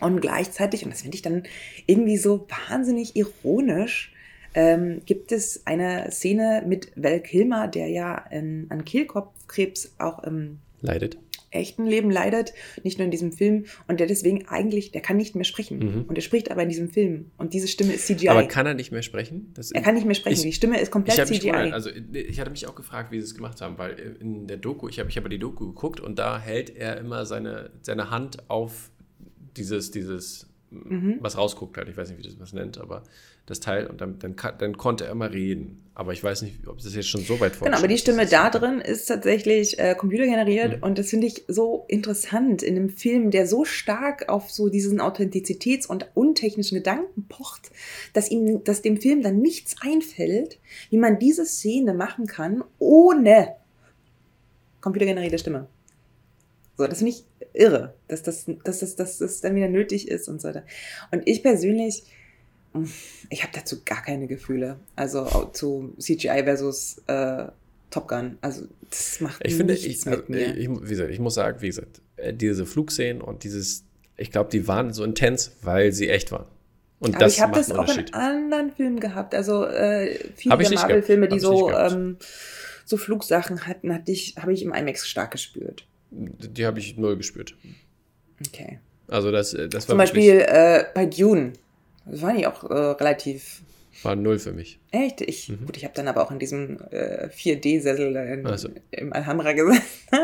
[0.00, 1.44] Und gleichzeitig, und das finde ich dann
[1.86, 4.12] irgendwie so wahnsinnig ironisch,
[4.54, 10.58] ähm, gibt es eine Szene mit Val Kilmer, der ja in, an Kehlkopfkrebs auch im
[10.80, 11.18] Leidet.
[11.50, 15.34] Echten Leben leidet, nicht nur in diesem Film, und der deswegen eigentlich, der kann nicht
[15.34, 15.78] mehr sprechen.
[15.78, 16.04] Mhm.
[16.08, 17.30] Und er spricht aber in diesem Film.
[17.38, 18.28] Und diese Stimme ist CGI.
[18.28, 19.50] Aber kann er nicht mehr sprechen?
[19.54, 20.36] Das er kann nicht mehr sprechen.
[20.38, 21.50] Ich- die Stimme ist Ich komplett mich CGI.
[21.50, 24.56] gewundert, also ich hatte mich auch gefragt, wie sie es gemacht haben, weil in der
[24.56, 28.10] Doku, ich habe ich hab die Doku geguckt und da hält er immer seine, seine
[28.10, 28.90] Hand auf
[29.56, 31.18] dieses, dieses, Mhm.
[31.20, 33.04] was rausguckt halt, ich weiß nicht, wie das was nennt, aber
[33.46, 35.82] das Teil und dann, dann, dann konnte er immer reden.
[35.94, 38.50] Aber ich weiß nicht, ob das jetzt schon so weit Genau, aber die Stimme da
[38.50, 40.82] drin ist tatsächlich äh, computergeneriert Mhm.
[40.82, 45.00] und das finde ich so interessant in einem Film, der so stark auf so diesen
[45.00, 47.70] Authentizitäts- und untechnischen Gedanken pocht,
[48.12, 50.58] dass ihm, dass dem Film dann nichts einfällt,
[50.90, 53.54] wie man diese Szene machen kann, ohne
[54.80, 55.68] computergenerierte Stimme.
[56.76, 57.24] So, das finde ich
[57.54, 60.64] irre, dass das, dass, das, dass das dann wieder nötig ist und so weiter.
[61.10, 62.04] Und ich persönlich,
[62.74, 62.88] mh,
[63.30, 64.78] ich habe dazu gar keine Gefühle.
[64.94, 67.46] Also zu CGI versus äh,
[67.90, 68.38] Top Gun.
[68.42, 70.56] Also das macht Ich finde, nichts ich, also, mit mir.
[70.56, 73.84] ich, wie gesagt, ich muss sagen, wie gesagt, äh, diese Flugszenen und dieses,
[74.16, 76.46] ich glaube, die waren so intens, weil sie echt waren.
[76.98, 79.34] Und Aber das ich habe das auch in anderen Filmen gehabt.
[79.34, 82.16] Also äh, viele Marvel-Filme, die so, ähm,
[82.84, 85.86] so Flugsachen hatten, hatte ich, habe ich im IMAX stark gespürt.
[86.10, 87.54] Die habe ich null gespürt.
[88.46, 88.78] Okay.
[89.08, 91.52] Also das, äh, das war Zum Beispiel äh, bei Dune.
[92.06, 93.62] Das war nicht auch äh, relativ
[94.02, 94.78] war null für mich.
[94.90, 95.22] Echt?
[95.22, 95.64] Ich, Mhm.
[95.66, 98.68] Gut, ich habe dann aber auch in diesem äh, 4D-Sessel da in, Ach so.
[98.90, 99.82] im Alhambra gesessen.
[100.10, 100.20] das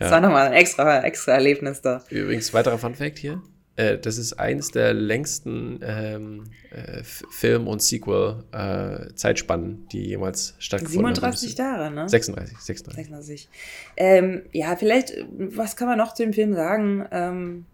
[0.00, 0.10] Ja.
[0.10, 2.02] war nochmal ein extra, extra Erlebnis da.
[2.10, 3.42] Übrigens, weiterer Fun Fact hier.
[3.76, 11.58] Äh, das ist eines der längsten ähm, äh, Film- und Sequel-Zeitspannen, die jemals stattgefunden 37
[11.58, 11.58] haben.
[11.58, 12.08] Jahre, ne?
[12.08, 12.96] 36, 36.
[12.96, 13.48] 36.
[13.96, 17.06] Ähm, ja, vielleicht, äh, was kann man noch zu dem Film sagen?
[17.10, 17.66] Ähm,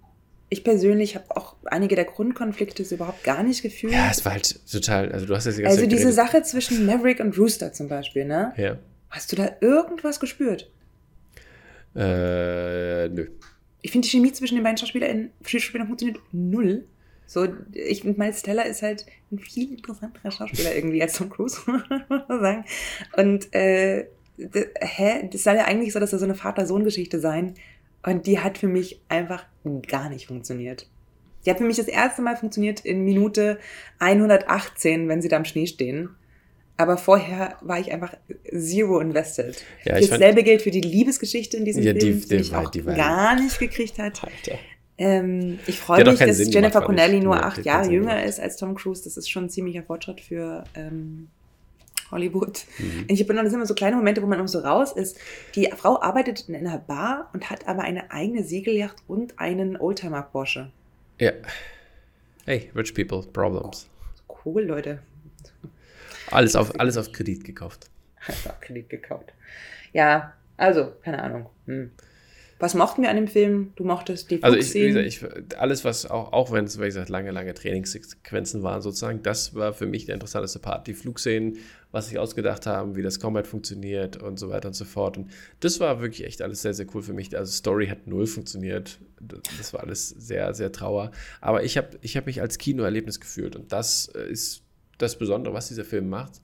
[0.49, 3.93] ich persönlich habe auch einige der Grundkonflikte so überhaupt gar nicht gefühlt.
[3.93, 6.13] Ja, es war halt total, also du hast jetzt die ganze also Zeit diese.
[6.13, 8.53] Sache zwischen Maverick und Rooster zum Beispiel, ne?
[8.57, 8.77] Ja.
[9.09, 10.71] Hast du da irgendwas gespürt?
[11.95, 13.29] Äh, nö.
[13.83, 15.31] Ich finde, die Chemie zwischen den beiden Schauspielern,
[15.87, 16.85] funktioniert null.
[17.27, 21.59] So, ich finde, Miles Teller ist halt ein viel interessanterer Schauspieler irgendwie als Tom Cruise,
[21.67, 21.83] muss
[22.29, 22.65] man sagen.
[23.17, 24.07] Und, äh,
[24.37, 25.29] d- hä?
[25.33, 27.55] Das soll ja eigentlich so, dass er so eine Vater-Sohn-Geschichte sein.
[28.05, 29.45] Und die hat für mich einfach
[29.89, 30.89] gar nicht funktioniert.
[31.47, 33.59] Die hat für mich das erste Mal funktioniert in Minute
[33.99, 36.11] 118, wenn sie da im Schnee stehen.
[36.79, 38.15] Aber vorher war ich einfach
[38.51, 39.63] zero invested.
[39.85, 42.35] Ja, ich fand- Dasselbe gilt für die Liebesgeschichte in diesem Ja, die- Film, die die
[42.37, 44.21] mich war- auch die gar nicht gekriegt hat.
[44.99, 47.05] Ähm, ich Die freue mich, dass Sinn Jennifer gemacht, fand ich.
[47.05, 48.29] Connelly Die nur hat acht Jahre jünger gemacht.
[48.29, 49.03] ist als Tom Cruise.
[49.05, 51.29] Das ist schon ein ziemlicher Fortschritt für ähm,
[52.11, 52.65] Hollywood.
[52.79, 53.05] Mhm.
[53.09, 55.17] Ich das immer so kleine Momente, wo man so raus ist.
[55.55, 60.23] Die Frau arbeitet in einer Bar und hat aber eine eigene Segelyacht und einen Oldtimer
[60.23, 60.71] Porsche.
[61.19, 61.33] Ja.
[62.45, 63.89] Hey, rich people, problems.
[64.45, 64.99] Cool, Leute.
[66.33, 67.91] Alles auf, alles auf Kredit gekauft.
[68.27, 69.33] Einfach Kredit gekauft.
[69.93, 71.47] Ja, also, keine Ahnung.
[71.67, 71.91] Hm.
[72.63, 73.73] Was mochten wir an dem Film?
[73.75, 75.05] Du mochtest die Also ich, wie Flugszenen?
[75.05, 79.21] gesagt, ich, alles, was auch, auch wenn es, wie gesagt, lange, lange Trainingssequenzen waren sozusagen,
[79.25, 80.87] das war für mich der interessanteste Part.
[80.87, 81.59] Die Flugszenen,
[81.91, 85.17] was sich ausgedacht haben, wie das Combat funktioniert und so weiter und so fort.
[85.19, 87.37] Und das war wirklich echt alles sehr, sehr cool für mich.
[87.37, 89.01] Also Story hat null funktioniert.
[89.19, 91.11] Das, das war alles sehr, sehr trauer.
[91.41, 94.63] Aber ich habe ich hab mich als Kinoerlebnis gefühlt und das äh, ist
[95.03, 96.41] das Besondere, was dieser Film macht.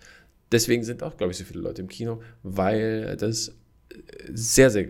[0.53, 3.55] Deswegen sind auch, glaube ich, so viele Leute im Kino, weil das
[4.33, 4.89] sehr, sehr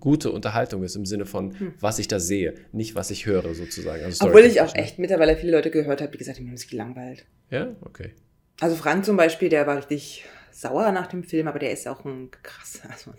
[0.00, 4.02] gute Unterhaltung ist im Sinne von, was ich da sehe, nicht was ich höre sozusagen.
[4.02, 6.56] Also Obwohl ich auch echt mittlerweile viele Leute gehört habe, die gesagt haben, die haben
[6.56, 7.26] sich gelangweilt.
[7.50, 8.12] Ja, okay.
[8.60, 12.04] Also Frank zum Beispiel, der war richtig sauer nach dem Film, aber der ist auch
[12.04, 13.10] ein krasser, also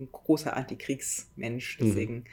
[0.00, 1.84] ein großer Antikriegsmensch, Mhm.
[1.86, 2.24] deswegen.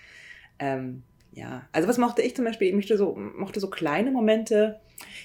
[0.59, 2.67] Ähm, ja, also was mochte ich zum Beispiel?
[2.69, 4.79] Ich mochte so, mochte so kleine Momente.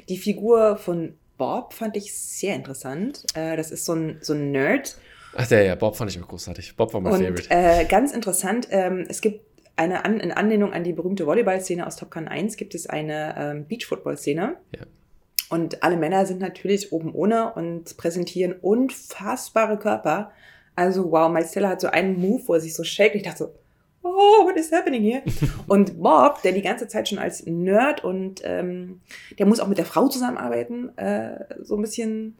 [0.08, 3.24] Die Figur von Bob fand ich sehr interessant.
[3.34, 4.96] Äh, das ist so ein, so ein Nerd.
[5.36, 6.76] Ach, der, ja, Bob fand ich auch großartig.
[6.76, 7.48] Bob war mein Und Favorite.
[7.50, 9.40] äh, ganz interessant, ähm, es gibt
[9.76, 13.34] eine An in Anlehnung an die berühmte Volleyball-Szene aus Top Gun 1 gibt es eine
[13.36, 14.56] ähm, Beach-Football-Szene.
[14.76, 14.82] Ja.
[15.50, 20.30] Und alle Männer sind natürlich oben ohne und präsentieren unfassbare Körper.
[20.76, 23.14] Also wow, Miles Teller hat so einen Move, wo er sich so shakt.
[23.14, 23.54] Ich dachte so,
[24.04, 25.22] oh, what is happening here?
[25.66, 29.00] und Bob, der die ganze Zeit schon als Nerd und ähm,
[29.38, 32.36] der muss auch mit der Frau zusammenarbeiten, äh, so ein bisschen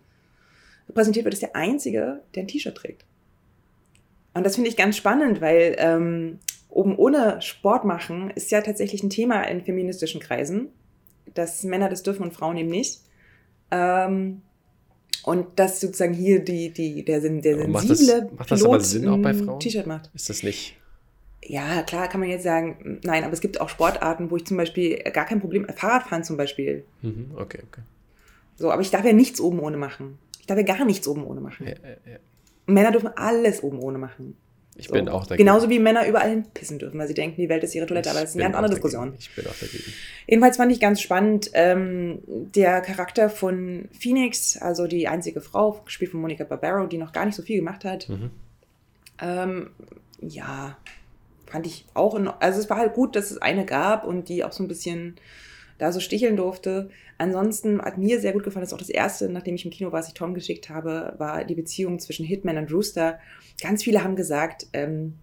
[0.93, 3.05] präsentiert wird, ist der Einzige, der ein T-Shirt trägt.
[4.35, 6.39] Und das finde ich ganz spannend, weil ähm,
[6.69, 10.69] oben ohne Sport machen ist ja tatsächlich ein Thema in feministischen Kreisen,
[11.35, 13.01] dass Männer das dürfen und Frauen eben nicht.
[13.71, 14.43] Ähm,
[15.25, 18.01] und dass sozusagen hier die, die, der, der sensible macht das,
[18.37, 19.61] macht das aber Sinn auch bei ein Frauen?
[19.61, 20.11] T-Shirt macht.
[20.15, 20.77] Ist das nicht?
[21.47, 24.57] Ja, klar kann man jetzt sagen, nein, aber es gibt auch Sportarten, wo ich zum
[24.57, 26.85] Beispiel gar kein Problem, Fahrradfahren zum Beispiel.
[27.03, 27.83] Mhm, okay, okay.
[28.57, 30.19] So, aber ich darf ja nichts oben ohne machen.
[30.41, 31.67] Ich darf ja gar nichts oben ohne machen.
[31.67, 32.19] Ja, ja, ja.
[32.67, 34.37] Männer dürfen alles oben ohne machen.
[34.77, 34.93] Ich So.
[34.95, 35.47] bin auch dagegen.
[35.47, 38.21] Genauso wie Männer überall pissen dürfen, weil sie denken, die Welt ist ihre Toilette, aber
[38.21, 38.89] das ist Ich eine ganz andere dagegen.
[38.91, 39.15] Diskussion.
[39.19, 39.93] Ich bin auch dagegen.
[40.27, 46.11] Jedenfalls fand ich ganz spannend, ähm, der Charakter von Phoenix, also die einzige Frau, gespielt
[46.11, 48.09] von Monica Barbaro, die noch gar nicht so viel gemacht hat.
[48.09, 48.31] Mhm.
[49.21, 49.71] Ähm,
[50.21, 50.77] ja,
[51.47, 54.45] fand ich auch, in, also es war halt gut, dass es eine gab und die
[54.45, 55.17] auch so ein bisschen
[55.79, 56.91] da so sticheln durfte.
[57.19, 59.91] Ansonsten hat mir sehr gut gefallen, das ist auch das erste, nachdem ich im Kino
[59.93, 63.19] war, was ich Tom geschickt habe, war die Beziehung zwischen Hitman und Rooster.
[63.61, 65.15] Ganz viele haben gesagt, ähm,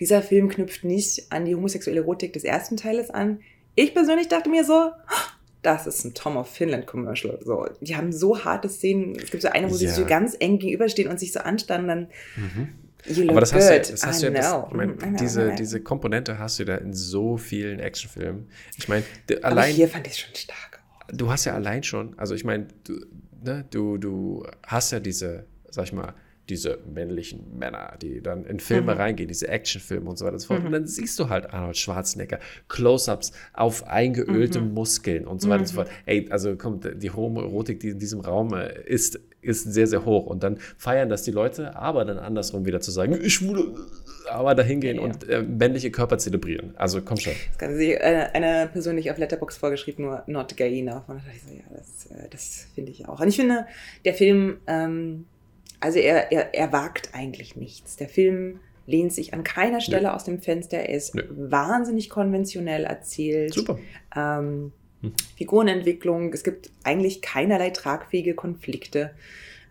[0.00, 3.40] dieser Film knüpft nicht an die homosexuelle Erotik des ersten Teiles an.
[3.74, 4.90] Ich persönlich dachte mir so,
[5.62, 7.38] das ist ein Tom of Finland Commercial.
[7.44, 9.14] So, die haben so harte Szenen.
[9.14, 9.92] Es gibt so eine, wo sie Ja.
[9.92, 12.68] so ganz eng gegenüberstehen und sich so anstarren, dann Mhm.
[13.06, 14.66] You Aber das hast du, das hast I du ja, das, know.
[14.68, 15.56] ich mein, Mm, I know, diese, know.
[15.56, 18.48] diese Komponente hast du da in so vielen Actionfilmen.
[18.76, 19.04] Ich meine,
[19.42, 20.80] allein, hier fand ich es schon stark.
[21.12, 23.04] du hast ja allein schon, also ich meine, du,
[23.42, 26.14] ne, du, du hast ja diese, sag ich mal,
[26.52, 29.00] diese männlichen Männer, die dann in Filme Mhm.
[29.00, 30.60] reingehen, diese Actionfilme und so weiter und so fort.
[30.60, 30.66] Mhm.
[30.66, 32.38] Und dann siehst du halt Arnold Schwarzenegger,
[32.68, 34.74] Close-ups auf eingeölte Mhm.
[34.74, 35.88] Muskeln und so weiter und so fort.
[36.06, 40.26] Ey, also kommt, die Homoerotik, die in diesem Raum äh, ist, ist sehr, sehr hoch.
[40.26, 43.64] Und dann feiern das die Leute, aber dann andersrum wieder zu sagen, ich schwule,
[44.30, 45.08] aber dahin gehen Ja, ja.
[45.08, 46.74] und äh, männliche Körper zelebrieren.
[46.76, 47.32] Also komm schon.
[47.48, 51.08] Das Ganze, sie, eine, eine persönlich auf Letterbox vorgeschrieben, nur not gay enough.
[51.08, 53.20] Und da dachte ich so, ja, das, äh, das finde ich auch.
[53.20, 53.66] Und ich finde,
[54.04, 55.24] der Film, ähm,
[55.82, 57.96] also er, er, er wagt eigentlich nichts.
[57.96, 60.78] Der Film lehnt sich an keiner Stelle aus dem Fenster.
[60.78, 61.22] Er ist Nö.
[61.30, 63.54] wahnsinnig konventionell erzählt.
[63.54, 63.78] Super.
[64.16, 64.72] Ähm,
[65.02, 65.12] Hm.
[65.36, 69.10] Figurenentwicklung, es gibt eigentlich keinerlei tragfähige Konflikte.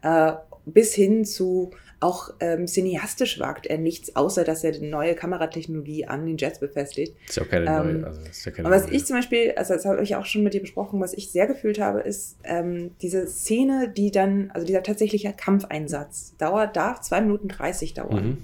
[0.03, 0.33] Äh,
[0.65, 1.71] bis hin zu
[2.01, 6.59] auch ähm, cineastisch wagt er nichts, außer dass er die neue Kameratechnologie an den Jets
[6.59, 7.15] befestigt.
[7.29, 8.07] Ist ja auch keine Ähm, neue.
[8.07, 8.95] Also ist ja keine Aber was neue.
[8.95, 11.45] ich zum Beispiel, also das habe ich auch schon mit dir besprochen, was ich sehr
[11.45, 17.21] gefühlt habe, ist ähm, diese Szene, die dann, also dieser tatsächliche Kampfeinsatz, dauert, darf 2
[17.21, 18.25] Minuten 30 dauern.
[18.25, 18.37] Mhm.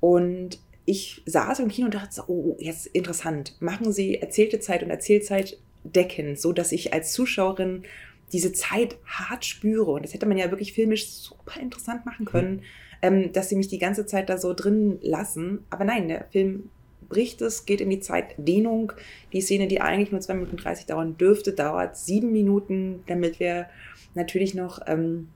[0.00, 3.56] Und ich saß im Kino und dachte so, oh, jetzt interessant.
[3.60, 7.84] Machen Sie erzählte Zeit und Erzählzeit decken, so dass ich als Zuschauerin
[8.32, 9.90] diese Zeit hart spüre.
[9.92, 12.62] Und das hätte man ja wirklich filmisch super interessant machen können,
[13.02, 15.64] ähm, dass sie mich die ganze Zeit da so drin lassen.
[15.70, 16.70] Aber nein, der Film
[17.08, 18.92] bricht es, geht in die Zeitdehnung.
[19.32, 23.66] Die Szene, die eigentlich nur 2 Minuten 30 dauern dürfte, dauert sieben Minuten, damit wir
[24.14, 25.28] natürlich noch ähm,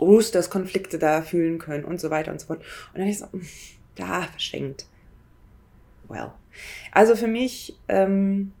[0.00, 2.60] Roosters Konflikte da fühlen können und so weiter und so fort.
[2.92, 3.28] Und dann ist so,
[3.94, 4.86] da verschenkt.
[6.08, 6.32] Well.
[6.92, 8.52] Also für mich, ähm,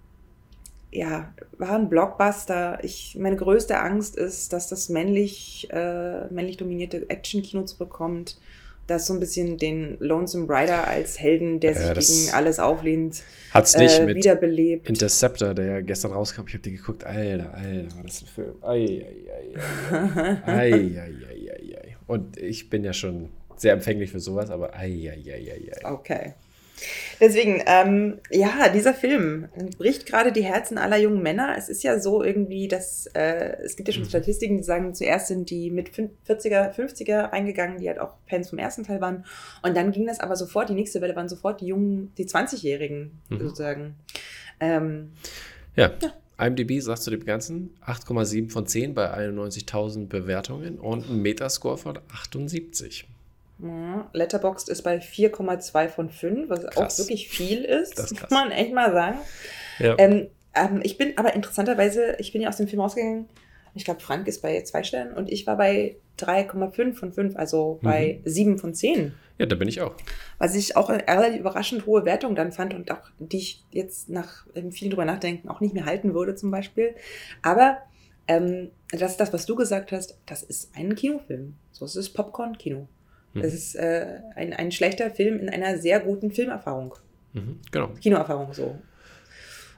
[0.96, 2.78] ja, war ein Blockbuster.
[2.82, 8.38] Ich, meine größte Angst ist, dass das männlich, äh, männlich dominierte Action-Kino zurückkommt,
[8.86, 13.22] das so ein bisschen den Lonesome Rider als Helden, der Ja, sich gegen alles auflehnt,
[13.52, 14.88] Hat's nicht äh, mit wiederbelebt.
[14.88, 16.44] Interceptor, der ja gestern rauskam.
[16.46, 17.04] Ich habe die geguckt.
[17.04, 18.54] Alter, Alter, war das ein Film.
[18.62, 19.60] Ei, ei,
[19.92, 20.42] ei.
[20.46, 21.96] ei, ei, ei, ei, ei.
[22.06, 25.90] Und ich bin ja schon sehr empfänglich für sowas, aber ei, ei, ei, ei, ei.
[25.90, 26.34] Okay.
[27.20, 29.48] Deswegen, ähm, ja, dieser Film
[29.78, 31.54] bricht gerade die Herzen aller jungen Männer.
[31.56, 34.08] Es ist ja so irgendwie, dass äh, es gibt ja schon Mhm.
[34.08, 38.50] Statistiken, die sagen, zuerst sind die mit fün- 40er, 50er eingegangen, die halt auch Fans
[38.50, 39.24] vom ersten Teil waren.
[39.62, 43.18] Und dann ging das aber sofort, die nächste Welle waren sofort die jungen, die 20-Jährigen
[43.30, 43.38] Mhm.
[43.40, 43.94] sozusagen.
[44.60, 45.12] Ähm,
[45.74, 45.92] Ja.
[46.38, 51.98] IMDb sagt zu dem Ganzen 8,7 von 10 bei 91.000 Bewertungen und ein Metascore von
[52.12, 53.06] 78.
[53.58, 56.94] ja, Letterboxd ist bei 4,2 von 5, was Krass.
[56.94, 59.18] auch wirklich viel ist, Das ist muss man echt mal sagen.
[59.78, 59.94] Ja.
[59.98, 63.28] Ähm, ähm, ich bin aber interessanterweise, ich bin ja aus dem Film rausgegangen.
[63.74, 67.78] Ich glaube, Frank ist bei zwei Sternen und ich war bei 3,5 von 5, also
[67.82, 69.12] bei 7 von 10.
[69.38, 69.94] ja, da bin ich auch.
[70.38, 74.08] Was ich auch eine relativ überraschend hohe Wertung dann fand und auch die ich jetzt
[74.08, 76.94] nach ähm, viel drüber nachdenken auch nicht mehr halten würde zum Beispiel.
[77.42, 77.76] Aber
[78.28, 81.56] ähm, das ist das, was du gesagt hast, das ist ein Kinofilm.
[81.70, 82.88] So es ist Popcorn-Kino.
[83.36, 83.42] Mhm.
[83.44, 86.94] Es ist äh, ein, ein schlechter Film in einer sehr guten Filmerfahrung.
[87.32, 87.88] Mhm, genau.
[88.00, 88.76] Kinoerfahrung so.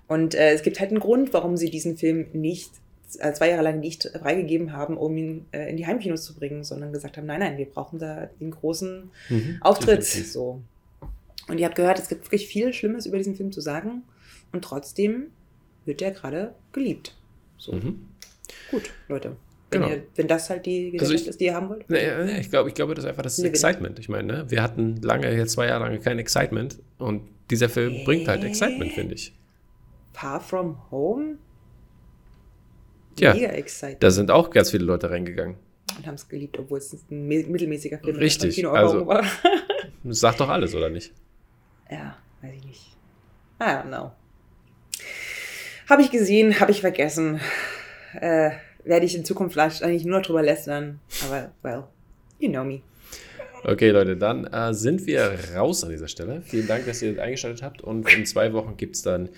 [0.07, 2.71] Und äh, es gibt halt einen Grund, warum sie diesen Film nicht
[3.19, 6.65] äh, zwei Jahre lang nicht freigegeben haben, um ihn äh, in die Heimkinos zu bringen,
[6.65, 9.99] sondern gesagt haben, nein, nein, wir brauchen da den großen Mhm, Auftritt.
[10.01, 10.33] definitiv.
[10.33, 10.63] So.
[11.49, 14.03] Und ihr habt gehört, es gibt wirklich viel Schlimmes über diesen Film zu sagen.
[14.53, 15.29] Und trotzdem
[15.85, 17.15] wird er gerade geliebt.
[17.59, 18.07] So, Mhm.
[18.71, 19.37] gut, Leute.
[19.71, 19.93] Wenn, Genau.
[19.95, 21.89] ihr, wenn das halt die Also Gesellschaft ich- ist, die ihr haben wollt.
[21.91, 23.45] Nee, nee, ich glaube, ich glaube, das ist einfach das it.
[23.45, 23.99] Excitement.
[23.99, 24.45] Ich meine, ne?
[24.51, 28.93] wir hatten lange, jetzt zwei Jahre lang kein Excitement und dieser Film bringt halt Excitement,
[28.93, 29.35] finde ich.
[30.15, 31.37] Far From Home?
[33.19, 34.03] Ja, Mega excited.
[34.03, 35.57] da sind auch ganz viele Leute reingegangen.
[35.97, 39.25] Und haben es geliebt, obwohl es ein mi- mittelmäßiger Film Richtig, Kino also- war.
[40.05, 41.13] Sagt doch alles, oder nicht?
[41.91, 42.97] ja, weiß ich nicht.
[43.61, 44.13] I don't know.
[45.91, 47.41] Habe ich gesehen, habe ich vergessen.
[48.21, 48.51] Äh,
[48.89, 51.01] werde ich in Zukunft vielleicht eigentlich nur drüber lästern.
[51.25, 51.85] Aber, well,
[52.39, 52.81] you know me.
[53.65, 56.43] Okay, Leute, dann äh, sind wir raus an dieser Stelle.
[56.43, 57.81] Vielen Dank, dass ihr eingeschaltet habt.
[57.83, 59.29] Und in zwei Wochen gibt es dann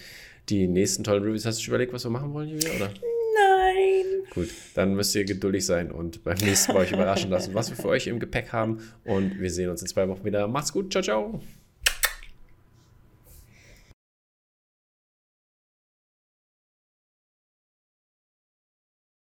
[0.48, 1.46] die nächsten tollen Reviews.
[1.46, 2.70] Hast du schon überlegt, was wir machen wollen, Julia?
[2.76, 2.90] Oder?
[3.34, 4.22] Nein.
[4.34, 7.76] Gut, dann müsst ihr geduldig sein und beim nächsten Mal euch überraschen lassen, was wir
[7.76, 8.78] für euch im Gepäck haben.
[9.04, 10.46] Und wir sehen uns in zwei Wochen wieder.
[10.48, 10.92] Macht's gut.
[10.92, 11.40] Ciao, ciao.